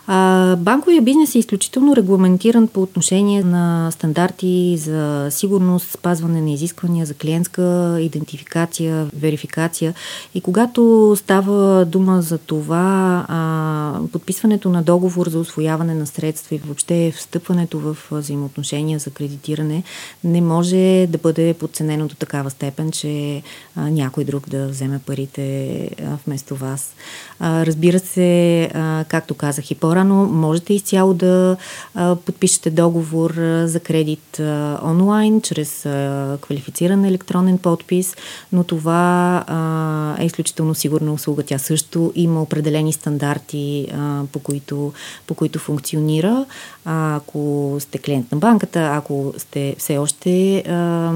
А, 0.07 0.57
банковия 0.57 1.03
бизнес 1.03 1.35
е 1.35 1.39
изключително 1.39 1.97
регламентиран 1.97 2.69
по 2.69 2.83
отношение 2.83 3.43
на 3.43 3.91
стандарти 3.91 4.77
за 4.79 5.27
сигурност, 5.31 5.91
спазване 5.91 6.41
на 6.41 6.51
изисквания 6.51 7.07
за 7.07 7.15
клиентска 7.15 7.97
идентификация, 8.01 9.07
верификация. 9.17 9.95
И 10.35 10.41
когато 10.41 11.15
става 11.17 11.85
дума 11.85 12.23
за 12.23 12.39
това, 12.39 13.27
а, 13.29 14.01
подписването 14.13 14.69
на 14.69 14.83
договор 14.83 15.29
за 15.29 15.39
освояване 15.39 15.95
на 15.95 16.07
средства 16.07 16.57
и 16.57 16.59
въобще 16.59 17.13
встъпването 17.17 17.79
в 17.79 17.97
взаимоотношения 18.11 18.99
за 18.99 19.11
кредитиране 19.11 19.83
не 20.25 20.41
може 20.41 21.07
да 21.11 21.19
бъде 21.19 21.55
подценено 21.55 22.09
до 22.09 22.15
такава 22.15 22.51
степен, 22.51 22.93
че 22.93 23.43
а, 23.77 23.91
някой 23.91 24.25
друг 24.25 24.49
да 24.49 24.69
вземе 24.69 25.01
парите 25.07 25.83
а, 25.83 26.17
вместо 26.27 26.57
вас. 26.57 26.95
А, 27.39 27.67
разбира 27.67 27.99
се, 27.99 28.63
а, 28.75 29.05
както 29.09 29.35
казах 29.35 29.71
и 29.71 29.75
по-рано, 29.91 30.27
можете 30.27 30.75
изцяло 30.75 31.15
да 31.15 31.57
а, 31.95 32.17
подпишете 32.17 32.71
договор 32.71 33.31
а, 33.31 33.69
за 33.69 33.81
кредит 33.81 34.41
а, 34.41 34.81
онлайн, 34.85 35.41
чрез 35.41 35.87
а, 35.87 36.39
квалифициран 36.41 37.05
електронен 37.05 37.59
подпис, 37.59 38.17
но 38.53 38.65
това 38.65 39.45
а, 39.47 40.23
е 40.23 40.27
изключително 40.27 40.75
сигурна 40.75 41.13
услуга. 41.13 41.43
Тя 41.43 41.59
също 41.59 42.13
има 42.15 42.43
определени 42.43 42.93
стандарти, 42.93 43.89
а, 43.95 44.23
по, 44.33 44.39
които, 44.39 44.93
по 45.27 45.35
които 45.35 45.59
функционира. 45.59 46.45
А, 46.85 47.17
ако 47.17 47.77
сте 47.81 47.99
клиент 47.99 48.33
на 48.33 48.39
банката, 48.39 48.91
ако 48.95 49.35
сте 49.39 49.75
все 49.79 49.99
още 49.99 50.59
а, 50.59 51.13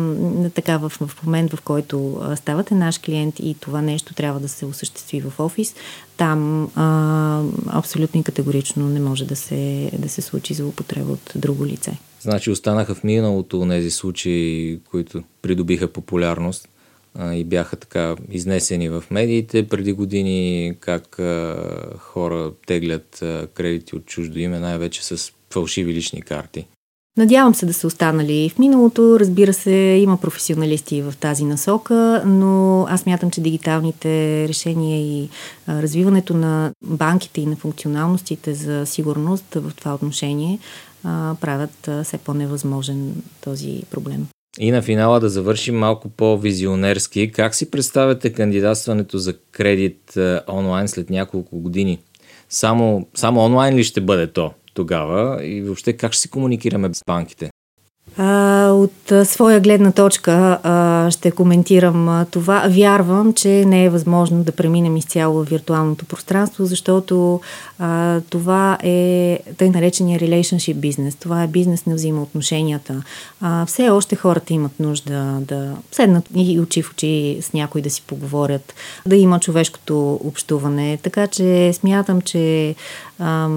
така 0.55 0.77
в, 0.77 0.89
в 0.89 1.23
момент, 1.25 1.53
в 1.53 1.63
който 1.63 2.21
ставате 2.37 2.75
наш 2.75 2.99
клиент 2.99 3.35
и 3.39 3.57
това 3.61 3.83
нещо 3.83 4.15
трябва 4.15 4.41
да 4.41 4.49
се 4.49 4.67
осъществи 4.67 5.21
в 5.21 5.41
офис, 5.41 5.75
там 6.17 6.71
а, 6.75 7.43
абсолютно 7.67 8.21
и 8.21 8.25
категорично 8.25 8.64
не 8.77 9.01
може 9.01 9.25
да 9.25 9.37
се, 9.37 9.91
да 9.99 10.09
се 10.09 10.23
случи 10.23 10.55
злоупотреба 10.55 11.13
от 11.13 11.33
друго 11.35 11.67
лице. 11.67 11.99
Значи 12.21 12.51
останаха 12.51 12.95
в 12.95 13.05
миналото 13.05 13.67
тези 13.69 13.91
случаи, 13.91 14.81
които 14.91 15.23
придобиха 15.43 15.89
популярност 15.89 16.69
а, 17.15 17.35
и 17.35 17.45
бяха 17.45 17.77
така 17.77 18.17
изнесени 18.31 18.89
в 18.89 19.05
медиите 19.11 19.69
преди 19.69 19.93
години, 19.93 20.75
как 20.81 21.19
а, 21.19 21.57
хора 21.99 22.53
теглят 22.67 23.23
а, 23.23 23.47
кредити 23.55 23.97
от 23.97 24.07
чуждо 24.07 24.39
име, 24.39 24.59
най-вече 24.59 25.05
с 25.05 25.33
фалшиви 25.51 25.95
лични 25.95 26.23
карти. 26.23 26.67
Надявам 27.19 27.55
се 27.55 27.67
да 27.67 27.73
са 27.73 27.87
останали 27.87 28.51
в 28.55 28.59
миналото. 28.59 29.21
Разбира 29.21 29.53
се, 29.53 29.71
има 29.73 30.17
професионалисти 30.17 31.03
в 31.03 31.15
тази 31.21 31.45
насока, 31.45 32.23
но 32.27 32.87
аз 32.89 33.07
мятам, 33.07 33.31
че 33.31 33.41
дигиталните 33.41 34.09
решения 34.49 35.01
и 35.01 35.29
развиването 35.69 36.35
на 36.35 36.73
банките 36.85 37.41
и 37.41 37.47
на 37.47 37.57
функционалностите 37.57 38.55
за 38.55 38.87
сигурност 38.87 39.45
в 39.55 39.73
това 39.77 39.95
отношение 39.95 40.59
правят 41.41 41.89
все 42.05 42.19
по-невъзможен 42.19 43.23
този 43.45 43.83
проблем. 43.91 44.27
И 44.59 44.71
на 44.71 44.83
финала 44.83 45.21
да 45.21 45.29
завършим 45.29 45.79
малко 45.79 46.09
по-визионерски. 46.09 47.33
Как 47.33 47.55
си 47.55 47.71
представяте 47.71 48.33
кандидатстването 48.33 49.19
за 49.19 49.35
кредит 49.53 50.19
онлайн 50.49 50.89
след 50.89 51.11
няколко 51.11 51.59
години? 51.59 51.99
Само, 52.49 53.07
само 53.15 53.41
онлайн 53.41 53.75
ли 53.75 53.85
ще 53.85 54.01
бъде 54.01 54.27
то? 54.27 54.53
Тогава 54.75 55.45
и 55.47 55.63
въобще 55.63 55.93
как 55.93 56.13
ще 56.13 56.23
си 56.23 56.31
комуникираме 56.31 56.95
с 56.95 57.03
банките? 57.07 57.51
А, 58.17 58.69
от 58.71 59.13
а, 59.13 59.25
своя 59.25 59.61
гледна 59.61 59.93
точка 59.93 60.59
а, 60.63 61.11
ще 61.11 61.31
коментирам 61.31 62.09
а, 62.09 62.27
това. 62.31 62.67
Вярвам, 62.71 63.33
че 63.33 63.65
не 63.65 63.85
е 63.85 63.91
възможно 63.91 64.45
да 64.45 64.53
преминем 64.53 64.97
изцяло 64.97 65.45
в 65.45 65.49
виртуалното 65.49 66.05
пространство, 66.05 66.65
защото 66.65 67.41
а, 67.79 68.21
това 68.31 68.79
е 68.83 69.39
тъй 69.57 69.71
наречения 69.71 70.21
relationship 70.21 70.75
бизнес. 70.75 71.15
Това 71.15 71.43
е 71.43 71.49
бизнес 71.49 71.87
на 71.87 71.95
взаимоотношенията. 71.95 73.03
А, 73.41 73.67
все 73.67 73.91
още 73.91 74.17
хората 74.17 74.55
имат 74.55 74.81
нужда 74.81 75.39
да 75.41 75.77
седнат 75.93 76.25
и 76.37 76.61
очи 76.61 76.83
в 76.83 76.91
очи 76.91 77.39
с 77.43 77.53
някой 77.53 77.83
да 77.83 77.91
си 77.91 78.03
поговорят, 78.07 78.75
да 79.07 79.17
има 79.17 79.41
човешкото 79.41 80.21
общуване. 80.25 80.99
Така 81.03 81.27
че 81.27 81.73
смятам, 81.73 82.21
че 82.21 82.75
а, 83.19 83.49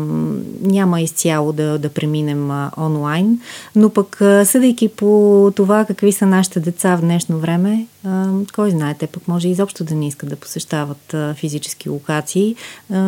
няма 0.61 1.01
изцяло 1.01 1.53
да, 1.53 1.79
да 1.79 1.89
преминем 1.89 2.51
а, 2.51 2.71
онлайн, 2.77 3.39
но 3.75 3.89
пък 3.89 4.21
съдейки 4.43 4.87
по 4.87 5.51
това 5.55 5.85
какви 5.85 6.11
са 6.11 6.25
нашите 6.25 6.59
деца 6.59 6.95
в 6.95 7.01
днешно 7.01 7.39
време, 7.39 7.85
кой 8.55 8.71
знае, 8.71 8.95
те 8.99 9.07
пък 9.07 9.27
може 9.27 9.49
изобщо 9.49 9.83
да 9.83 9.95
не 9.95 10.07
искат 10.07 10.29
да 10.29 10.35
посещават 10.35 11.15
физически 11.35 11.89
локации, 11.89 12.55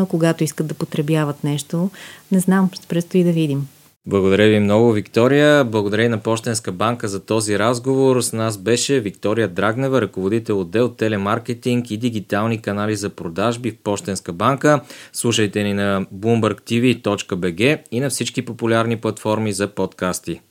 когато 0.09 0.43
искат 0.43 0.67
да 0.67 0.73
потребяват 0.73 1.43
нещо. 1.43 1.89
Не 2.31 2.39
знам, 2.39 2.69
предстои 2.89 3.23
да 3.23 3.31
видим. 3.31 3.67
Благодаря 4.05 4.47
ви 4.47 4.59
много, 4.59 4.91
Виктория. 4.91 5.65
Благодаря 5.65 6.03
и 6.03 6.09
на 6.09 6.17
Почтенска 6.17 6.71
банка 6.71 7.07
за 7.07 7.25
този 7.25 7.59
разговор. 7.59 8.21
С 8.21 8.33
нас 8.33 8.57
беше 8.57 8.99
Виктория 8.99 9.47
Драгнева, 9.47 10.01
ръководител 10.01 10.61
отдел 10.61 10.89
телемаркетинг 10.89 11.91
и 11.91 11.97
дигитални 11.97 12.61
канали 12.61 12.95
за 12.95 13.09
продажби 13.09 13.71
в 13.71 13.77
Почтенска 13.83 14.33
банка. 14.33 14.81
Слушайте 15.13 15.63
ни 15.63 15.73
на 15.73 16.05
BloombergTV.bg 16.15 17.81
и 17.91 17.99
на 17.99 18.09
всички 18.09 18.45
популярни 18.45 18.97
платформи 18.97 19.53
за 19.53 19.67
подкасти. 19.67 20.41